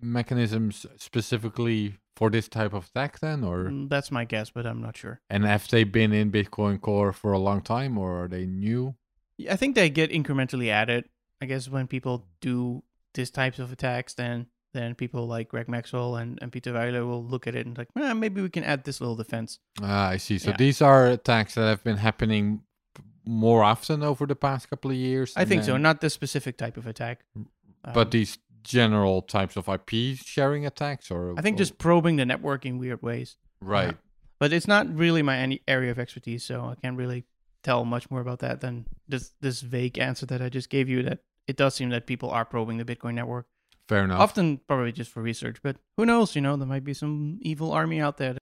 mechanisms 0.00 0.86
specifically 0.96 1.98
for 2.20 2.28
this 2.30 2.48
type 2.48 2.74
of 2.74 2.84
attack 2.88 3.18
then, 3.20 3.42
or 3.42 3.64
Mm, 3.70 3.88
That's 3.88 4.10
my 4.10 4.26
guess, 4.26 4.50
but 4.50 4.66
I'm 4.66 4.82
not 4.82 4.94
sure. 4.96 5.20
and 5.30 5.44
have 5.44 5.66
they 5.68 5.84
been 5.84 6.12
in 6.12 6.30
Bitcoin 6.30 6.78
Core 6.78 7.12
for 7.14 7.32
a 7.32 7.38
long 7.38 7.62
time, 7.62 7.96
or 7.96 8.24
are 8.24 8.28
they 8.28 8.44
new? 8.44 8.94
I 9.48 9.56
think 9.56 9.74
they 9.74 9.88
get 9.88 10.10
incrementally 10.10 10.68
added. 10.68 11.08
I 11.40 11.46
guess 11.46 11.66
when 11.70 11.86
people 11.88 12.26
do 12.42 12.82
these 13.14 13.30
types 13.30 13.58
of 13.58 13.72
attacks, 13.72 14.12
then 14.14 14.46
then 14.74 14.94
people 14.94 15.26
like 15.26 15.48
Greg 15.48 15.66
Maxwell 15.68 16.14
and, 16.16 16.38
and 16.42 16.52
Pieter 16.52 16.72
Wuille 16.74 17.04
will 17.08 17.24
look 17.24 17.46
at 17.48 17.54
it 17.56 17.66
and 17.66 17.76
like, 17.76 17.88
eh, 17.98 18.12
maybe 18.12 18.40
we 18.42 18.50
can 18.50 18.62
add 18.64 18.84
this 18.84 19.00
little 19.00 19.16
defense. 19.16 19.58
Ah, 19.82 20.10
I 20.10 20.18
see. 20.18 20.38
So 20.38 20.50
Yeah. 20.50 20.56
these 20.58 20.80
are 20.82 21.06
attacks 21.08 21.54
that 21.56 21.66
have 21.66 21.82
been 21.82 21.96
happening 21.96 22.62
more 23.24 23.64
often 23.64 24.02
over 24.04 24.26
the 24.26 24.36
past 24.36 24.68
couple 24.70 24.90
of 24.92 24.96
years. 24.96 25.32
I 25.36 25.44
think 25.44 25.64
so, 25.64 25.76
not 25.76 26.00
this 26.00 26.14
specific 26.14 26.56
type 26.56 26.76
of 26.76 26.86
attack. 26.86 27.24
but 27.82 28.06
Um, 28.06 28.10
these 28.10 28.38
general 28.62 29.22
types 29.22 29.56
of 29.56 29.68
IP 29.68 30.16
sharing 30.24 30.66
attacks, 30.66 31.10
or 31.10 31.34
I 31.38 31.42
think 31.42 31.58
just 31.58 31.78
probing 31.78 32.16
the 32.16 32.24
network 32.26 32.64
in 32.66 32.78
weird 32.78 33.02
ways. 33.02 33.36
right. 33.60 33.96
But 34.38 34.54
it's 34.54 34.66
not 34.66 34.88
really 34.96 35.20
my 35.22 35.36
any 35.36 35.60
area 35.68 35.90
of 35.90 35.98
expertise, 35.98 36.42
so 36.44 36.64
I 36.64 36.74
can't 36.80 36.96
really 36.96 37.24
tell 37.62 37.84
much 37.84 38.10
more 38.10 38.22
about 38.22 38.38
that 38.38 38.60
than 38.62 38.86
this 39.06 39.32
this 39.42 39.60
vague 39.60 39.98
answer 39.98 40.24
that 40.26 40.40
I 40.40 40.48
just 40.48 40.70
gave 40.70 40.88
you. 40.88 41.02
That 41.02 41.18
it 41.46 41.56
does 41.56 41.74
seem 41.74 41.90
that 41.90 42.06
people 42.06 42.30
are 42.30 42.46
probing 42.46 42.78
the 42.78 42.84
Bitcoin 42.86 43.14
network, 43.14 43.46
Fair 43.86 44.04
enough. 44.04 44.18
often 44.18 44.58
probably 44.66 44.92
just 44.92 45.10
for 45.10 45.20
research. 45.20 45.58
But 45.62 45.76
who 45.98 46.06
knows? 46.06 46.34
You 46.34 46.40
know, 46.40 46.56
there 46.56 46.66
might 46.66 46.84
be 46.84 46.94
some 46.94 47.38
evil 47.42 47.70
army 47.72 48.00
out 48.00 48.16
there 48.16 48.38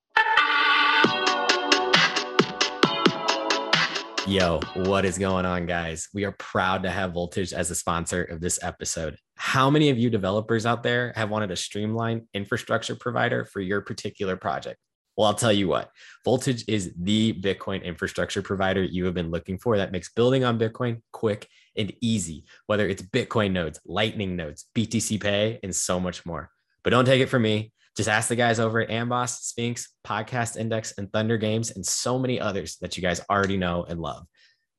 Yo, 4.28 4.60
what 4.74 5.06
is 5.06 5.16
going 5.16 5.46
on, 5.46 5.64
guys? 5.64 6.08
We 6.12 6.24
are 6.26 6.32
proud 6.32 6.82
to 6.82 6.90
have 6.90 7.14
Voltage 7.14 7.54
as 7.54 7.70
a 7.70 7.74
sponsor 7.74 8.24
of 8.24 8.42
this 8.42 8.62
episode. 8.62 9.16
How 9.36 9.70
many 9.70 9.88
of 9.88 9.96
you 9.96 10.10
developers 10.10 10.66
out 10.66 10.82
there 10.82 11.14
have 11.16 11.30
wanted 11.30 11.50
a 11.50 11.56
streamlined 11.56 12.26
infrastructure 12.34 12.94
provider 12.94 13.46
for 13.46 13.62
your 13.62 13.80
particular 13.80 14.36
project? 14.36 14.76
Well, 15.16 15.28
I'll 15.28 15.34
tell 15.34 15.50
you 15.50 15.66
what, 15.66 15.90
Voltage 16.26 16.62
is 16.68 16.92
the 17.00 17.32
Bitcoin 17.40 17.82
infrastructure 17.82 18.42
provider 18.42 18.82
you 18.82 19.06
have 19.06 19.14
been 19.14 19.30
looking 19.30 19.56
for 19.56 19.78
that 19.78 19.92
makes 19.92 20.12
building 20.12 20.44
on 20.44 20.58
Bitcoin 20.58 21.00
quick 21.10 21.48
and 21.74 21.90
easy, 22.02 22.44
whether 22.66 22.86
it's 22.86 23.00
Bitcoin 23.00 23.52
nodes, 23.52 23.80
Lightning 23.86 24.36
nodes, 24.36 24.66
BTC 24.74 25.22
Pay, 25.22 25.58
and 25.62 25.74
so 25.74 25.98
much 25.98 26.26
more. 26.26 26.50
But 26.84 26.90
don't 26.90 27.06
take 27.06 27.22
it 27.22 27.30
from 27.30 27.40
me. 27.40 27.72
Just 27.98 28.08
ask 28.08 28.28
the 28.28 28.36
guys 28.36 28.60
over 28.60 28.80
at 28.80 28.90
Amboss, 28.90 29.40
Sphinx, 29.40 29.88
Podcast 30.06 30.56
Index, 30.56 30.94
and 30.98 31.12
Thunder 31.12 31.36
Games, 31.36 31.72
and 31.72 31.84
so 31.84 32.16
many 32.16 32.38
others 32.38 32.76
that 32.76 32.96
you 32.96 33.02
guys 33.02 33.20
already 33.28 33.56
know 33.56 33.84
and 33.88 33.98
love. 33.98 34.24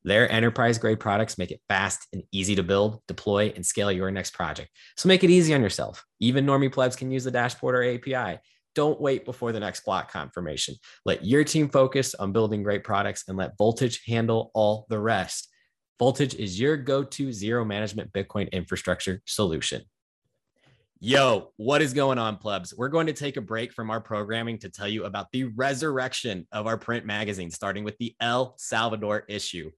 Their 0.05 0.31
enterprise 0.31 0.77
grade 0.77 1.01
products 1.01 1.37
make 1.37 1.51
it 1.51 1.59
fast 1.67 2.07
and 2.13 2.23
easy 2.31 2.55
to 2.55 2.63
build, 2.63 3.01
deploy, 3.09 3.51
and 3.53 3.65
scale 3.65 3.91
your 3.91 4.09
next 4.09 4.33
project. 4.33 4.69
So 4.95 5.09
make 5.09 5.25
it 5.25 5.29
easy 5.29 5.53
on 5.53 5.61
yourself. 5.61 6.05
Even 6.21 6.45
normie 6.45 6.71
plebs 6.71 6.95
can 6.95 7.11
use 7.11 7.25
the 7.25 7.31
dashboard 7.31 7.75
or 7.75 7.83
API. 7.83 8.39
Don't 8.73 9.01
wait 9.01 9.25
before 9.25 9.51
the 9.51 9.59
next 9.59 9.83
block 9.83 10.09
confirmation. 10.09 10.75
Let 11.03 11.25
your 11.25 11.43
team 11.43 11.67
focus 11.67 12.15
on 12.15 12.31
building 12.31 12.63
great 12.63 12.85
products 12.85 13.25
and 13.27 13.37
let 13.37 13.57
Voltage 13.57 14.01
handle 14.05 14.49
all 14.53 14.85
the 14.87 14.97
rest. 14.97 15.49
Voltage 15.99 16.35
is 16.35 16.57
your 16.57 16.77
go 16.77 17.03
to 17.03 17.33
zero 17.33 17.65
management 17.65 18.13
Bitcoin 18.13 18.49
infrastructure 18.53 19.21
solution. 19.25 19.81
Yo, 21.01 21.53
what 21.55 21.81
is 21.81 21.93
going 21.93 22.17
on, 22.17 22.35
plebs? 22.35 22.73
We're 22.75 22.89
going 22.89 23.07
to 23.07 23.13
take 23.13 23.37
a 23.37 23.41
break 23.41 23.71
from 23.71 23.89
our 23.89 24.01
programming 24.01 24.57
to 24.57 24.69
tell 24.69 24.87
you 24.89 25.05
about 25.05 25.27
the 25.31 25.45
resurrection 25.45 26.45
of 26.51 26.67
our 26.67 26.77
print 26.77 27.05
magazine, 27.05 27.49
starting 27.49 27.85
with 27.85 27.97
the 27.99 28.13
El 28.19 28.53
Salvador 28.57 29.23
issue. 29.29 29.71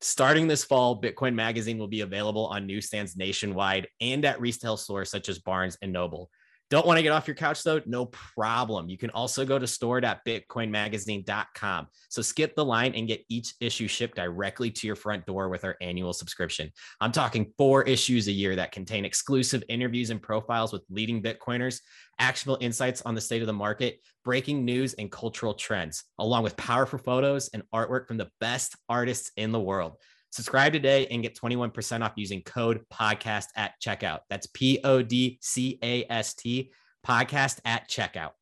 Starting 0.00 0.48
this 0.48 0.64
fall, 0.64 1.00
Bitcoin 1.00 1.32
Magazine 1.32 1.78
will 1.78 1.86
be 1.86 2.00
available 2.00 2.46
on 2.46 2.66
newsstands 2.66 3.16
nationwide 3.16 3.86
and 4.00 4.24
at 4.24 4.40
retail 4.40 4.76
stores 4.76 5.12
such 5.12 5.28
as 5.28 5.38
Barnes 5.38 5.78
and 5.80 5.92
Noble. 5.92 6.28
Don't 6.70 6.86
want 6.86 6.96
to 6.96 7.02
get 7.02 7.12
off 7.12 7.28
your 7.28 7.34
couch 7.34 7.62
though? 7.62 7.82
No 7.84 8.06
problem. 8.06 8.88
You 8.88 8.96
can 8.96 9.10
also 9.10 9.44
go 9.44 9.58
to 9.58 9.66
store.bitcoinmagazine.com. 9.66 11.86
So 12.08 12.22
skip 12.22 12.56
the 12.56 12.64
line 12.64 12.94
and 12.94 13.06
get 13.06 13.20
each 13.28 13.52
issue 13.60 13.86
shipped 13.86 14.16
directly 14.16 14.70
to 14.70 14.86
your 14.86 14.96
front 14.96 15.26
door 15.26 15.50
with 15.50 15.62
our 15.64 15.76
annual 15.80 16.14
subscription. 16.14 16.70
I'm 17.00 17.12
talking 17.12 17.52
four 17.58 17.82
issues 17.82 18.28
a 18.28 18.32
year 18.32 18.56
that 18.56 18.72
contain 18.72 19.04
exclusive 19.04 19.62
interviews 19.68 20.08
and 20.10 20.22
profiles 20.22 20.72
with 20.72 20.82
leading 20.88 21.22
Bitcoiners, 21.22 21.80
actionable 22.18 22.56
insights 22.60 23.02
on 23.02 23.14
the 23.14 23.20
state 23.20 23.42
of 23.42 23.46
the 23.46 23.52
market, 23.52 24.00
breaking 24.24 24.64
news 24.64 24.94
and 24.94 25.12
cultural 25.12 25.54
trends, 25.54 26.04
along 26.18 26.44
with 26.44 26.56
powerful 26.56 26.98
photos 26.98 27.48
and 27.48 27.62
artwork 27.74 28.08
from 28.08 28.16
the 28.16 28.30
best 28.40 28.74
artists 28.88 29.32
in 29.36 29.52
the 29.52 29.60
world. 29.60 29.98
Subscribe 30.34 30.72
today 30.72 31.06
and 31.12 31.22
get 31.22 31.36
21% 31.36 32.04
off 32.04 32.14
using 32.16 32.42
code 32.42 32.84
podcast 32.92 33.46
at 33.54 33.80
checkout. 33.80 34.22
That's 34.28 34.48
P 34.48 34.80
O 34.82 35.00
D 35.00 35.38
C 35.40 35.78
A 35.80 36.04
S 36.10 36.34
T 36.34 36.72
podcast 37.06 37.60
at 37.64 37.88
checkout. 37.88 38.32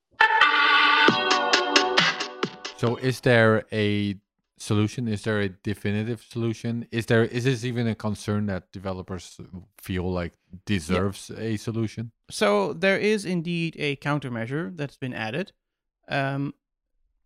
So 2.79 2.97
is 2.97 3.21
there 3.21 3.67
a 3.73 4.17
solution? 4.57 5.07
Is 5.07 5.21
there 5.25 5.43
a 5.43 5.51
definitive 5.51 6.25
solution? 6.27 6.87
Is 6.91 7.05
there 7.05 7.25
is 7.25 7.45
this 7.45 7.63
even 7.63 7.87
a 7.87 7.95
concern 7.95 8.47
that 8.47 8.73
developers 8.73 9.39
feel 9.77 10.11
like 10.11 10.33
deserves 10.65 11.31
a 11.37 11.59
solution? 11.59 12.11
So 12.31 12.73
there 12.73 12.97
is 12.97 13.27
indeed 13.27 13.77
a 13.79 13.97
countermeasure 13.97 14.75
that's 14.75 14.97
been 14.97 15.13
added. 15.13 15.53
Um, 16.09 16.55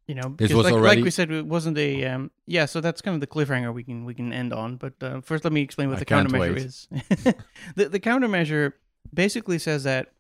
you 0.07 0.15
know, 0.15 0.35
This 0.37 0.49
because 0.49 0.55
was 0.55 0.65
like, 0.65 0.75
already- 0.75 0.97
like 0.97 1.05
we 1.05 1.11
said, 1.11 1.31
it 1.31 1.47
wasn't 1.47 1.79
a 1.79 2.05
um, 2.07 2.31
yeah. 2.47 2.67
So 2.67 2.81
that's 2.81 3.01
kind 3.03 3.15
of 3.15 3.21
the 3.21 3.27
cliffhanger 3.27 3.75
we 3.75 3.83
can 3.83 4.05
we 4.05 4.15
can 4.15 4.33
end 4.33 4.53
on. 4.53 4.77
But 4.77 4.95
uh, 5.03 5.21
first, 5.21 5.45
let 5.45 5.53
me 5.53 5.63
explain 5.63 5.89
what 5.89 5.97
I 5.97 6.01
the 6.01 6.07
countermeasure 6.07 6.55
wait. 6.55 6.57
is. 6.59 6.89
the 7.75 7.89
the 7.89 8.01
countermeasure 8.01 8.75
basically 9.13 9.59
says 9.59 9.85
that 9.85 10.13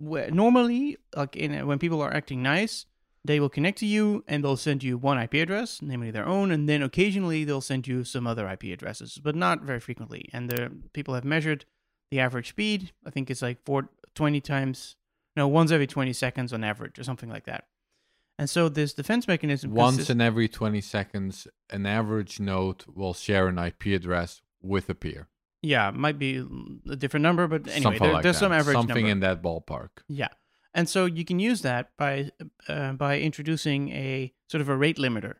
normally, 0.00 0.98
like 1.16 1.36
in 1.36 1.66
when 1.66 1.78
people 1.78 2.00
are 2.00 2.14
acting 2.14 2.42
nice, 2.42 2.86
they 3.24 3.40
will 3.40 3.48
connect 3.48 3.78
to 3.78 3.86
you 3.86 4.22
and 4.28 4.44
they'll 4.44 4.56
send 4.56 4.82
you 4.82 4.98
one 4.98 5.18
IP 5.18 5.34
address, 5.34 5.80
namely 5.82 6.10
their 6.10 6.26
own, 6.26 6.50
and 6.50 6.68
then 6.68 6.82
occasionally 6.82 7.44
they'll 7.44 7.60
send 7.60 7.88
you 7.88 8.04
some 8.04 8.26
other 8.26 8.48
IP 8.48 8.64
addresses, 8.64 9.18
but 9.22 9.34
not 9.34 9.62
very 9.62 9.80
frequently. 9.80 10.28
And 10.32 10.50
the 10.50 10.70
people 10.92 11.14
have 11.14 11.24
measured 11.24 11.64
the 12.10 12.20
average 12.20 12.50
speed. 12.50 12.92
I 13.04 13.10
think 13.10 13.30
it's 13.30 13.42
like 13.42 13.64
four, 13.64 13.88
20 14.14 14.40
times, 14.42 14.96
no, 15.36 15.48
once 15.48 15.70
every 15.72 15.86
20 15.86 16.12
seconds 16.12 16.52
on 16.52 16.62
average 16.62 16.98
or 16.98 17.04
something 17.04 17.30
like 17.30 17.46
that. 17.46 17.64
And 18.38 18.50
so 18.50 18.68
this 18.68 18.92
defense 18.94 19.28
mechanism 19.28 19.70
Once 19.72 19.96
consists- 19.96 20.10
in 20.10 20.20
every 20.20 20.48
20 20.48 20.80
seconds, 20.80 21.46
an 21.70 21.86
average 21.86 22.40
node 22.40 22.84
will 22.88 23.14
share 23.14 23.46
an 23.48 23.58
IP 23.58 23.94
address 23.94 24.42
with 24.60 24.88
a 24.90 24.94
peer. 24.94 25.28
yeah, 25.62 25.90
might 25.90 26.18
be 26.18 26.44
a 26.90 26.96
different 26.96 27.22
number, 27.22 27.46
but 27.48 27.62
anyway, 27.68 27.80
Something 27.82 28.02
there- 28.02 28.12
like 28.12 28.22
there's 28.22 28.36
that. 28.36 28.40
some 28.40 28.52
average 28.52 28.74
Something 28.74 28.96
number. 29.06 29.10
in 29.10 29.20
that 29.20 29.40
ballpark. 29.42 29.90
Yeah. 30.08 30.28
And 30.74 30.88
so 30.88 31.06
you 31.06 31.24
can 31.24 31.38
use 31.38 31.62
that 31.62 31.96
by 31.96 32.30
uh, 32.68 32.92
by 32.94 33.20
introducing 33.20 33.90
a 33.90 34.34
sort 34.48 34.60
of 34.60 34.68
a 34.68 34.76
rate 34.76 34.98
limiter. 34.98 35.36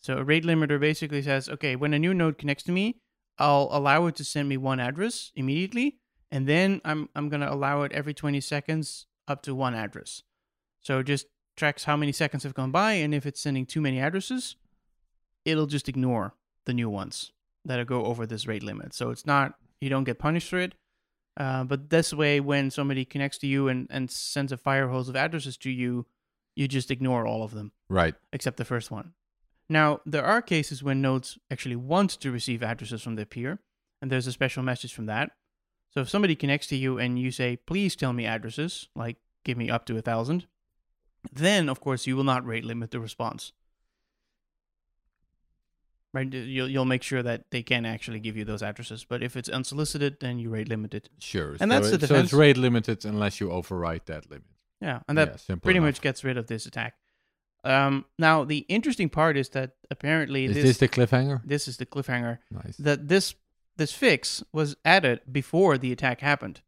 So 0.00 0.18
a 0.18 0.24
rate 0.24 0.44
limiter 0.44 0.78
basically 0.78 1.22
says, 1.22 1.48
okay, 1.48 1.74
when 1.76 1.94
a 1.94 1.98
new 1.98 2.12
node 2.12 2.36
connects 2.38 2.62
to 2.64 2.72
me, 2.72 3.00
I'll 3.38 3.68
allow 3.72 4.06
it 4.06 4.16
to 4.16 4.24
send 4.24 4.48
me 4.50 4.56
one 4.58 4.78
address 4.78 5.32
immediately, 5.34 5.98
and 6.30 6.46
then 6.46 6.80
I'm 6.84 7.08
I'm 7.16 7.28
gonna 7.30 7.50
allow 7.50 7.82
it 7.82 7.92
every 7.92 8.12
20 8.14 8.40
seconds 8.40 9.06
up 9.26 9.42
to 9.44 9.54
one 9.54 9.74
address. 9.74 10.22
So 10.80 11.02
just 11.02 11.26
tracks 11.56 11.84
how 11.84 11.96
many 11.96 12.12
seconds 12.12 12.42
have 12.42 12.54
gone 12.54 12.70
by, 12.70 12.92
and 12.94 13.14
if 13.14 13.26
it's 13.26 13.40
sending 13.40 13.66
too 13.66 13.80
many 13.80 14.00
addresses, 14.00 14.56
it'll 15.44 15.66
just 15.66 15.88
ignore 15.88 16.34
the 16.66 16.74
new 16.74 16.88
ones 16.90 17.32
that 17.64 17.86
go 17.86 18.04
over 18.04 18.26
this 18.26 18.46
rate 18.46 18.62
limit. 18.62 18.94
So 18.94 19.10
it's 19.10 19.26
not 19.26 19.54
you 19.80 19.88
don't 19.90 20.04
get 20.04 20.18
punished 20.18 20.48
for 20.48 20.58
it. 20.58 20.74
Uh, 21.36 21.64
but 21.64 21.90
this 21.90 22.12
way, 22.12 22.38
when 22.40 22.70
somebody 22.70 23.04
connects 23.04 23.38
to 23.38 23.46
you 23.46 23.68
and, 23.68 23.88
and 23.90 24.10
sends 24.10 24.52
a 24.52 24.56
fire 24.56 24.88
hose 24.88 25.08
of 25.08 25.16
addresses 25.16 25.56
to 25.58 25.70
you, 25.70 26.06
you 26.54 26.68
just 26.68 26.90
ignore 26.92 27.26
all 27.26 27.42
of 27.42 27.52
them 27.52 27.72
Right. 27.88 28.14
except 28.32 28.56
the 28.56 28.64
first 28.64 28.90
one. 28.90 29.14
Now, 29.68 30.00
there 30.06 30.24
are 30.24 30.40
cases 30.40 30.82
when 30.82 31.02
nodes 31.02 31.36
actually 31.50 31.74
want 31.76 32.10
to 32.20 32.30
receive 32.30 32.62
addresses 32.62 33.02
from 33.02 33.16
their 33.16 33.24
peer, 33.24 33.58
and 34.00 34.12
there's 34.12 34.28
a 34.28 34.32
special 34.32 34.62
message 34.62 34.94
from 34.94 35.06
that. 35.06 35.32
So 35.90 36.00
if 36.02 36.08
somebody 36.08 36.36
connects 36.36 36.68
to 36.68 36.76
you 36.76 36.98
and 36.98 37.18
you 37.18 37.30
say, 37.32 37.56
please 37.56 37.96
tell 37.96 38.12
me 38.12 38.26
addresses, 38.26 38.88
like 38.94 39.16
give 39.44 39.58
me 39.58 39.70
up 39.70 39.86
to 39.86 39.96
a 39.96 40.02
thousand, 40.02 40.46
then 41.32 41.68
of 41.68 41.80
course 41.80 42.06
you 42.06 42.16
will 42.16 42.24
not 42.24 42.44
rate 42.46 42.64
limit 42.64 42.90
the 42.90 43.00
response. 43.00 43.52
Right? 46.12 46.32
You'll, 46.32 46.68
you'll 46.68 46.84
make 46.84 47.02
sure 47.02 47.22
that 47.24 47.50
they 47.50 47.62
can 47.62 47.84
actually 47.84 48.20
give 48.20 48.36
you 48.36 48.44
those 48.44 48.62
addresses. 48.62 49.04
But 49.04 49.20
if 49.22 49.36
it's 49.36 49.48
unsolicited, 49.48 50.18
then 50.20 50.38
you 50.38 50.48
rate 50.48 50.68
limit 50.68 50.94
it. 50.94 51.08
Sure. 51.18 51.56
And 51.58 51.60
so 51.60 51.66
that's 51.66 51.90
the 51.90 52.04
it- 52.04 52.08
So 52.08 52.14
it's 52.14 52.32
rate 52.32 52.56
limited 52.56 53.04
unless 53.04 53.40
you 53.40 53.50
override 53.50 54.02
that 54.06 54.30
limit. 54.30 54.46
Yeah. 54.80 55.00
And 55.08 55.18
that 55.18 55.42
Yeah, 55.48 55.56
pretty 55.56 55.78
enough. 55.78 55.88
much 55.88 56.00
gets 56.02 56.22
rid 56.22 56.36
of 56.36 56.46
this 56.46 56.66
attack. 56.66 56.94
Um, 57.64 58.04
now, 58.18 58.44
the 58.44 58.58
interesting 58.68 59.08
part 59.08 59.36
is 59.36 59.48
that 59.50 59.72
apparently 59.90 60.44
Is 60.44 60.54
this, 60.54 60.64
this 60.64 60.76
the 60.78 60.88
cliffhanger? 60.88 61.40
this 61.44 61.66
is 61.66 61.78
the 61.78 61.86
cliffhanger 61.86 62.38
Nice. 62.50 62.76
that 62.76 63.08
this 63.08 63.34
this 63.76 63.92
fix 63.92 64.44
was 64.52 64.76
added 64.84 65.20
before 65.32 65.78
the 65.78 65.90
attack 65.90 66.20
happened, 66.20 66.60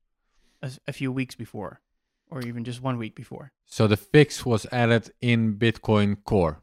a, 0.60 0.72
a 0.88 0.92
few 0.92 1.12
weeks 1.12 1.36
before, 1.36 1.80
or 2.30 2.42
even 2.42 2.64
just 2.64 2.82
one 2.82 2.98
week 2.98 3.14
before. 3.14 3.52
So 3.64 3.86
the 3.86 3.96
fix 3.96 4.44
was 4.44 4.66
added 4.72 5.10
in 5.20 5.56
Bitcoin 5.56 6.16
Core. 6.24 6.62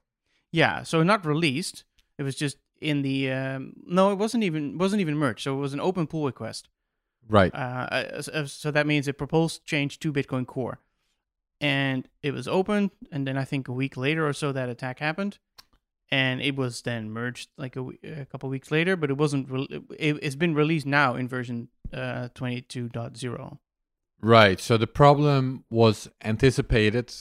Yeah, 0.52 0.84
so 0.84 1.02
not 1.04 1.26
released. 1.26 1.84
It 2.18 2.24
was 2.24 2.36
just 2.36 2.58
in 2.82 3.02
the 3.02 3.32
um, 3.32 3.74
no, 3.86 4.12
it 4.12 4.16
wasn't 4.18 4.44
even 4.44 4.78
wasn't 4.78 5.02
even 5.02 5.18
merged. 5.18 5.44
So 5.44 5.56
it 5.56 5.60
was 5.60 5.74
an 5.74 5.80
open 5.80 6.06
pull 6.08 6.26
request. 6.26 6.70
Right. 7.28 7.54
Uh, 7.54 7.58
uh, 7.58 8.22
so- 8.22 8.46
so 8.46 8.72
that 8.72 8.86
means 8.86 9.08
it 9.08 9.18
proposed 9.18 9.66
change 9.66 10.00
to 10.00 10.12
Bitcoin 10.14 10.46
Core, 10.46 10.80
and 11.62 12.08
it 12.22 12.34
was 12.34 12.48
open. 12.48 12.92
And 13.12 13.26
then 13.26 13.38
I 13.38 13.46
think 13.46 13.68
a 13.68 13.72
week 13.74 13.96
later 13.98 14.28
or 14.28 14.34
so, 14.34 14.52
that 14.52 14.70
attack 14.70 15.00
happened, 15.00 15.40
and 16.12 16.42
it 16.42 16.56
was 16.56 16.82
then 16.82 17.10
merged 17.10 17.50
like 17.58 17.76
a, 17.78 17.90
a 18.04 18.26
couple 18.26 18.50
weeks 18.50 18.70
later. 18.72 18.96
But 18.98 19.10
it 19.10 19.18
wasn't. 19.18 19.50
Re- 19.50 19.68
it, 19.98 20.20
it's 20.22 20.36
been 20.36 20.54
released 20.54 20.86
now 20.86 21.16
in 21.16 21.28
version 21.28 21.70
uh, 21.94 22.28
22.0. 22.36 23.58
Right. 24.24 24.58
So 24.58 24.78
the 24.78 24.88
problem 24.88 25.66
was 25.70 26.10
anticipated, 26.24 27.14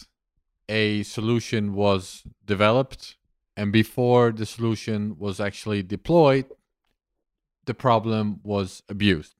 a 0.68 1.02
solution 1.02 1.74
was 1.74 2.22
developed, 2.44 3.16
and 3.56 3.72
before 3.72 4.30
the 4.30 4.46
solution 4.46 5.16
was 5.18 5.40
actually 5.40 5.82
deployed, 5.82 6.46
the 7.64 7.74
problem 7.74 8.38
was 8.44 8.84
abused. 8.88 9.34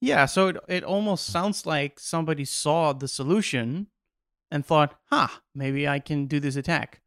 Yeah, 0.00 0.24
so 0.24 0.48
it, 0.48 0.56
it 0.68 0.84
almost 0.84 1.26
sounds 1.26 1.66
like 1.66 2.00
somebody 2.00 2.46
saw 2.46 2.94
the 2.94 3.08
solution 3.08 3.88
and 4.50 4.64
thought, 4.64 4.98
huh, 5.10 5.28
maybe 5.54 5.86
I 5.86 5.98
can 5.98 6.24
do 6.24 6.40
this 6.40 6.56
attack, 6.56 7.02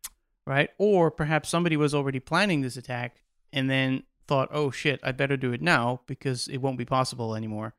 right? 0.45 0.69
Or 0.77 1.09
perhaps 1.09 1.49
somebody 1.49 1.77
was 1.77 1.95
already 1.95 2.19
planning 2.19 2.61
this 2.61 2.77
attack 2.77 3.23
and 3.51 3.71
then 3.71 4.03
thought, 4.27 4.49
oh 4.51 4.69
shit, 4.69 4.99
I 5.01 5.13
better 5.13 5.35
do 5.35 5.51
it 5.51 5.63
now 5.63 6.01
because 6.05 6.47
it 6.47 6.57
won't 6.57 6.77
be 6.77 6.85
possible 6.85 7.35
anymore 7.35 7.73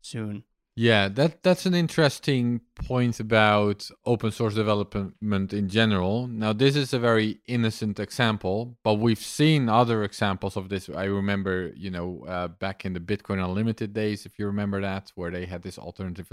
soon. 0.00 0.42
Yeah, 0.80 1.08
that 1.08 1.42
that's 1.42 1.66
an 1.66 1.74
interesting 1.74 2.60
point 2.76 3.18
about 3.18 3.90
open 4.06 4.30
source 4.30 4.54
development 4.54 5.52
in 5.52 5.68
general. 5.68 6.28
Now, 6.28 6.52
this 6.52 6.76
is 6.76 6.94
a 6.94 7.00
very 7.00 7.40
innocent 7.48 7.98
example, 7.98 8.78
but 8.84 8.94
we've 8.94 9.18
seen 9.18 9.68
other 9.68 10.04
examples 10.04 10.56
of 10.56 10.68
this. 10.68 10.88
I 10.88 11.06
remember, 11.06 11.72
you 11.74 11.90
know, 11.90 12.24
uh, 12.28 12.46
back 12.46 12.84
in 12.84 12.92
the 12.92 13.00
Bitcoin 13.00 13.44
Unlimited 13.44 13.92
days, 13.92 14.24
if 14.24 14.38
you 14.38 14.46
remember 14.46 14.80
that, 14.80 15.10
where 15.16 15.32
they 15.32 15.46
had 15.46 15.62
this 15.62 15.80
alternative 15.80 16.30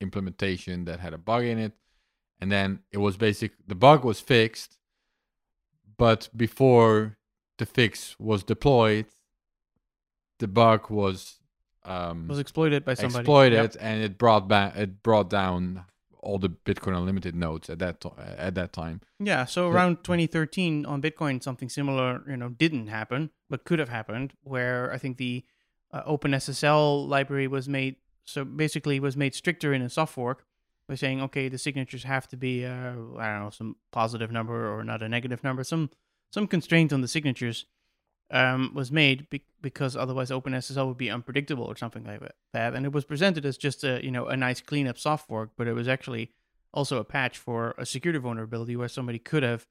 implementation 0.00 0.86
that 0.86 1.00
had 1.00 1.12
a 1.12 1.18
bug 1.18 1.44
in 1.44 1.58
it, 1.58 1.74
and 2.40 2.50
then 2.50 2.78
it 2.90 2.98
was 2.98 3.18
basic. 3.18 3.52
The 3.66 3.74
bug 3.74 4.02
was 4.02 4.18
fixed, 4.18 4.78
but 5.98 6.30
before 6.34 7.18
the 7.58 7.66
fix 7.66 8.18
was 8.18 8.44
deployed, 8.44 9.08
the 10.38 10.48
bug 10.48 10.88
was 10.88 11.40
um, 11.84 12.28
was 12.28 12.38
exploited 12.38 12.84
by 12.84 12.94
somebody. 12.94 13.22
exploited 13.22 13.74
Yep. 13.74 13.76
and 13.80 14.02
it 14.02 14.18
brought 14.18 14.48
back 14.48 14.76
it 14.76 15.02
brought 15.02 15.28
down 15.30 15.84
all 16.20 16.38
the 16.38 16.48
bitcoin 16.48 16.96
unlimited 16.96 17.34
nodes 17.34 17.68
at 17.68 17.78
that 17.78 18.00
to- 18.00 18.14
at 18.18 18.54
that 18.54 18.72
time 18.72 19.00
Yeah, 19.20 19.44
so 19.44 19.68
around 19.68 20.02
2013 20.04 20.86
on 20.86 21.02
Bitcoin, 21.02 21.42
something 21.42 21.68
similar, 21.68 22.22
you 22.28 22.36
know, 22.38 22.48
didn't 22.48 22.86
happen, 22.86 23.30
but 23.50 23.64
could 23.64 23.78
have 23.78 23.90
happened. 23.90 24.32
Where 24.42 24.90
I 24.92 24.96
think 24.98 25.18
the 25.18 25.44
uh, 25.92 26.02
OpenSSL 26.38 27.06
library 27.08 27.46
was 27.46 27.68
made, 27.68 27.96
so 28.24 28.44
basically 28.44 28.98
was 29.00 29.16
made 29.16 29.34
stricter 29.34 29.72
in 29.74 29.82
a 29.82 29.88
soft 29.90 30.14
fork 30.14 30.44
by 30.88 30.94
saying, 30.94 31.20
okay, 31.22 31.48
the 31.48 31.58
signatures 31.58 32.04
have 32.04 32.26
to 32.28 32.36
be, 32.36 32.64
uh, 32.64 32.70
I 33.18 33.26
don't 33.32 33.42
know, 33.44 33.50
some 33.50 33.76
positive 33.92 34.30
number 34.30 34.72
or 34.74 34.82
not 34.84 35.02
a 35.02 35.08
negative 35.08 35.44
number, 35.44 35.62
some 35.64 35.90
some 36.32 36.46
constraint 36.46 36.92
on 36.92 37.00
the 37.00 37.08
signatures 37.08 37.66
um, 38.30 38.72
was 38.74 38.90
made 38.90 39.28
be- 39.30 39.44
because 39.60 39.96
otherwise 39.96 40.30
OpenSSL 40.30 40.86
would 40.88 40.96
be 40.98 41.10
unpredictable 41.10 41.64
or 41.64 41.76
something 41.76 42.04
like 42.04 42.20
that. 42.52 42.74
And 42.74 42.84
it 42.86 42.92
was 42.92 43.04
presented 43.04 43.44
as 43.46 43.56
just 43.56 43.84
a, 43.84 44.02
you 44.04 44.10
know, 44.10 44.26
a 44.26 44.36
nice 44.36 44.60
cleanup 44.60 44.98
soft 44.98 45.28
fork, 45.28 45.50
but 45.56 45.66
it 45.66 45.72
was 45.74 45.88
actually 45.88 46.32
also 46.72 46.98
a 46.98 47.04
patch 47.04 47.38
for 47.38 47.74
a 47.78 47.86
security 47.86 48.18
vulnerability 48.18 48.76
where 48.76 48.88
somebody 48.88 49.18
could 49.18 49.42
have 49.42 49.66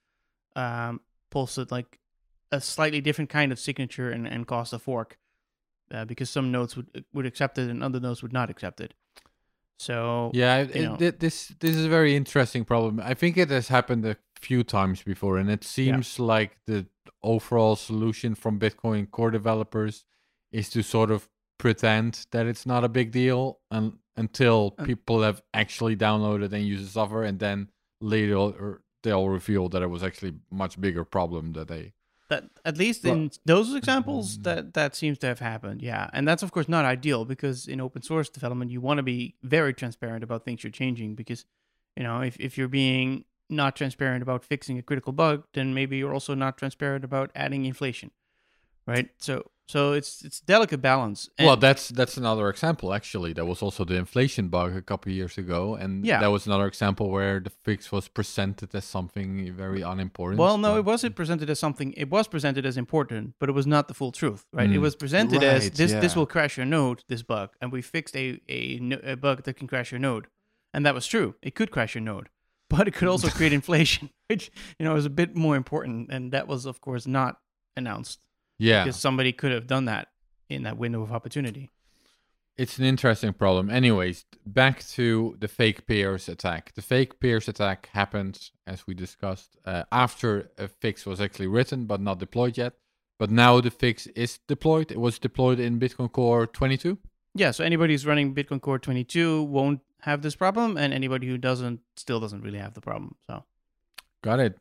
um, 0.56 1.02
posted 1.30 1.72
like 1.72 2.00
a 2.52 2.62
slightly 2.62 3.02
different 3.02 3.30
kind 3.30 3.52
of 3.52 3.60
signature 3.60 4.10
and, 4.12 4.28
and 4.28 4.48
caused 4.48 4.74
a 4.74 4.80
fork 4.80 5.18
uh, 5.92 6.06
because 6.06 6.30
some 6.30 6.52
nodes 6.52 6.78
would 6.78 7.04
would 7.14 7.26
accept 7.26 7.58
it 7.58 7.70
and 7.70 7.84
other 7.84 8.00
nodes 8.00 8.22
would 8.22 8.34
not 8.34 8.50
accept 8.50 8.80
it. 8.80 8.94
So 9.78 10.32
yeah 10.34 10.58
it, 10.60 10.76
it- 11.02 11.20
this 11.20 11.48
this 11.60 11.76
is 11.76 11.86
a 11.86 11.90
very 11.90 12.16
interesting 12.16 12.64
problem 12.64 13.02
i 13.04 13.14
think 13.14 13.38
it 13.38 13.50
has 13.50 13.68
happened 13.68 14.06
a 14.06 14.16
few 14.40 14.64
times 14.64 15.02
before 15.04 15.38
and 15.38 15.50
it 15.50 15.64
seems 15.64 16.20
like 16.20 16.58
the 16.68 16.86
overall 17.24 17.76
solution 17.76 18.36
from 18.36 18.60
bitcoin 18.60 19.10
core 19.10 19.32
developers 19.32 20.06
is 20.52 20.70
to 20.70 20.82
sort 20.84 21.10
of 21.12 21.30
pretend 21.58 22.26
that 22.32 22.46
it's 22.46 22.66
not 22.66 22.84
a 22.84 22.90
big 22.90 23.12
deal 23.12 23.60
un- 23.72 23.98
until 24.18 24.76
Uh, 24.78 24.84
people 24.84 25.22
have 25.24 25.42
actually 25.54 25.96
downloaded 25.96 26.52
and 26.54 26.66
used 26.66 26.86
the 26.86 26.90
software 26.90 27.24
and 27.24 27.40
then 27.40 27.70
later 28.02 28.82
they'll 29.04 29.30
reveal 29.30 29.70
that 29.70 29.82
it 29.82 29.88
was 29.88 30.04
actually 30.04 30.34
much 30.52 30.80
bigger 30.80 31.04
problem 31.04 31.54
that 31.54 31.68
they 31.68 31.94
that 32.30 32.44
at 32.66 32.78
least 32.78 33.06
in 33.06 33.30
those 33.46 33.74
examples 33.76 34.38
Mm. 34.38 34.44
that 34.44 34.74
that 34.74 34.96
seems 34.96 35.18
to 35.20 35.28
have 35.28 35.40
happened 35.40 35.82
yeah 35.82 36.10
and 36.14 36.28
that's 36.28 36.44
of 36.44 36.52
course 36.52 36.68
not 36.70 36.86
ideal 36.86 37.26
because 37.26 37.68
in 37.68 37.80
open 37.82 38.02
source 38.02 38.30
development 38.30 38.72
you 38.72 38.82
want 38.82 38.98
to 38.98 39.04
be 39.04 39.36
very 39.42 39.74
transparent 39.74 40.24
about 40.24 40.44
things 40.46 40.64
you're 40.64 40.72
changing 40.72 41.16
because 41.16 41.46
you 41.98 42.04
know 42.04 42.22
if, 42.22 42.36
if 42.40 42.58
you're 42.58 42.68
being 42.84 43.26
not 43.50 43.76
transparent 43.76 44.22
about 44.24 44.44
fixing 44.44 44.78
a 44.78 44.82
critical 44.82 45.14
bug 45.14 45.44
then 45.54 45.74
maybe 45.74 45.98
you're 45.98 46.14
also 46.14 46.34
not 46.36 46.58
transparent 46.58 47.04
about 47.04 47.30
adding 47.36 47.66
inflation 47.66 48.12
right 48.88 49.10
so 49.18 49.44
so 49.66 49.94
it's 49.94 50.24
it's 50.26 50.42
delicate 50.42 50.82
balance 50.82 51.30
and 51.38 51.48
well, 51.48 51.56
that's 51.56 51.88
that's 51.88 52.18
another 52.18 52.50
example. 52.50 52.94
Actually, 52.94 53.32
That 53.34 53.46
was 53.46 53.62
also 53.62 53.86
the 53.86 53.96
inflation 53.96 54.50
bug 54.50 54.76
a 54.76 54.82
couple 54.82 55.10
of 55.10 55.16
years 55.16 55.38
ago, 55.38 55.76
and 55.76 56.06
Yeah. 56.06 56.20
that 56.20 56.32
was 56.32 56.46
another 56.46 56.68
example 56.68 57.10
where 57.10 57.40
the 57.40 57.50
fix 57.50 57.90
was 57.90 58.10
presented 58.10 58.76
as 58.76 58.84
something 58.84 59.54
very 59.56 59.82
unimportant. 59.82 60.38
well 60.38 60.58
no 60.58 60.76
it 60.78 60.84
wasn't 60.84 61.16
presented 61.16 61.50
as 61.50 61.60
something 61.60 61.94
it 61.96 62.10
was 62.10 62.28
presented 62.28 62.66
as 62.66 62.76
important 62.76 63.36
but 63.40 63.48
it 63.48 63.54
was 63.54 63.66
not 63.66 63.88
the 63.88 63.94
full 63.94 64.12
truth 64.12 64.46
right 64.52 64.70
it 64.70 64.78
Mm. 64.78 64.82
was 64.82 64.96
presented 64.98 65.42
as 65.44 65.64
Right, 65.64 65.74
this 65.76 65.92
this 65.94 66.12
yeah. 66.14 66.20
will 66.20 66.26
crash 66.36 66.58
your 66.58 66.66
node 66.66 67.06
this 67.08 67.24
bug 67.24 67.50
and 67.62 67.72
we 67.72 67.82
fixed 67.82 68.16
a, 68.18 68.42
a 68.50 68.60
a 69.14 69.16
bug 69.16 69.44
that 69.44 69.54
can 69.56 69.68
crash 69.68 69.92
your 69.94 70.00
node 70.10 70.28
and 70.74 70.86
that 70.86 70.94
was 70.94 71.08
true 71.08 71.36
it 71.42 71.56
could 71.56 71.72
crash 71.72 71.96
your 71.96 72.04
node 72.04 72.28
but 72.76 72.88
it 72.88 72.94
could 72.98 73.08
also 73.14 73.30
create 73.38 73.54
inflation 73.54 74.10
which 74.30 74.52
you 74.78 74.86
know 74.86 74.96
is 74.96 75.06
a 75.06 75.16
bit 75.22 75.36
more 75.36 75.56
important 75.56 76.12
and 76.14 76.32
that 76.32 76.48
was 76.48 76.66
of 76.66 76.82
course 76.82 77.06
not 77.20 77.38
announced 77.78 78.20
Yeah, 78.60 78.84
because 78.84 79.00
somebody 79.00 79.32
could 79.40 79.52
have 79.52 79.68
done 79.68 79.86
that 79.86 80.08
in 80.50 80.64
that 80.64 80.78
window 80.78 81.02
of 81.02 81.12
opportunity 81.12 81.66
It's 82.64 82.78
an 82.78 82.86
interesting 82.86 83.34
problem. 83.34 83.66
Anyways, 83.82 84.18
back 84.46 84.76
to 84.96 85.06
the 85.44 85.48
fake 85.48 85.80
peers 85.88 86.30
attack. 86.30 86.64
The 86.78 86.84
fake 86.84 87.14
peers 87.20 87.48
attack 87.54 87.90
happened, 87.94 88.36
as 88.74 88.80
we 88.88 88.94
discussed, 89.06 89.58
uh, 89.66 89.84
after 89.92 90.30
a 90.66 90.68
fix 90.82 90.96
was 91.12 91.20
actually 91.26 91.50
written 91.56 91.80
but 91.92 92.00
not 92.00 92.20
deployed 92.20 92.56
yet. 92.64 92.74
But 93.22 93.30
now 93.32 93.62
the 93.62 93.72
fix 93.72 93.98
is 94.26 94.40
deployed. 94.48 94.88
It 94.92 95.00
was 95.00 95.16
deployed 95.28 95.60
in 95.60 95.80
Bitcoin 95.80 96.12
Core 96.18 96.46
22. 96.46 96.98
Yeah, 97.42 97.52
so 97.56 97.64
anybody 97.64 97.94
who's 97.94 98.06
running 98.06 98.36
Bitcoin 98.36 98.62
Core 98.62 98.80
22 98.80 99.44
won't 99.58 99.82
have 100.04 100.22
this 100.22 100.36
problem, 100.36 100.78
and 100.78 100.94
anybody 100.94 101.28
who 101.28 101.38
doesn't 101.38 101.80
still 101.96 102.20
doesn't 102.20 102.42
really 102.42 102.60
have 102.60 102.74
the 102.74 102.82
problem. 102.82 103.16
So 103.28 103.44
Got 104.22 104.40
it. 104.40 104.58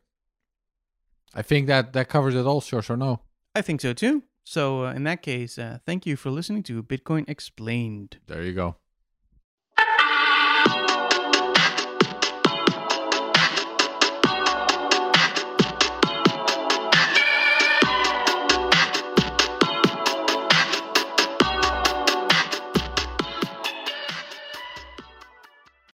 I 1.35 1.43
think 1.43 1.67
that 1.69 1.93
that 1.93 2.09
covers 2.09 2.35
it 2.35 2.47
all, 2.47 2.61
Sjors 2.61 2.91
or 2.91 2.97
no? 2.97 3.21
I 3.55 3.63
think 3.63 3.81
so 3.81 3.93
too. 3.93 4.25
So 4.45 4.87
uh, 4.87 4.93
in 4.93 5.05
that 5.05 5.23
case, 5.23 5.59
uh, 5.59 5.79
thank 5.87 6.05
you 6.05 6.17
for 6.17 6.31
listening 6.31 6.63
to 6.65 6.83
Bitcoin 6.83 7.29
Explained. 7.29 8.19
There 8.27 8.43
you 8.43 8.53
go. 8.53 8.77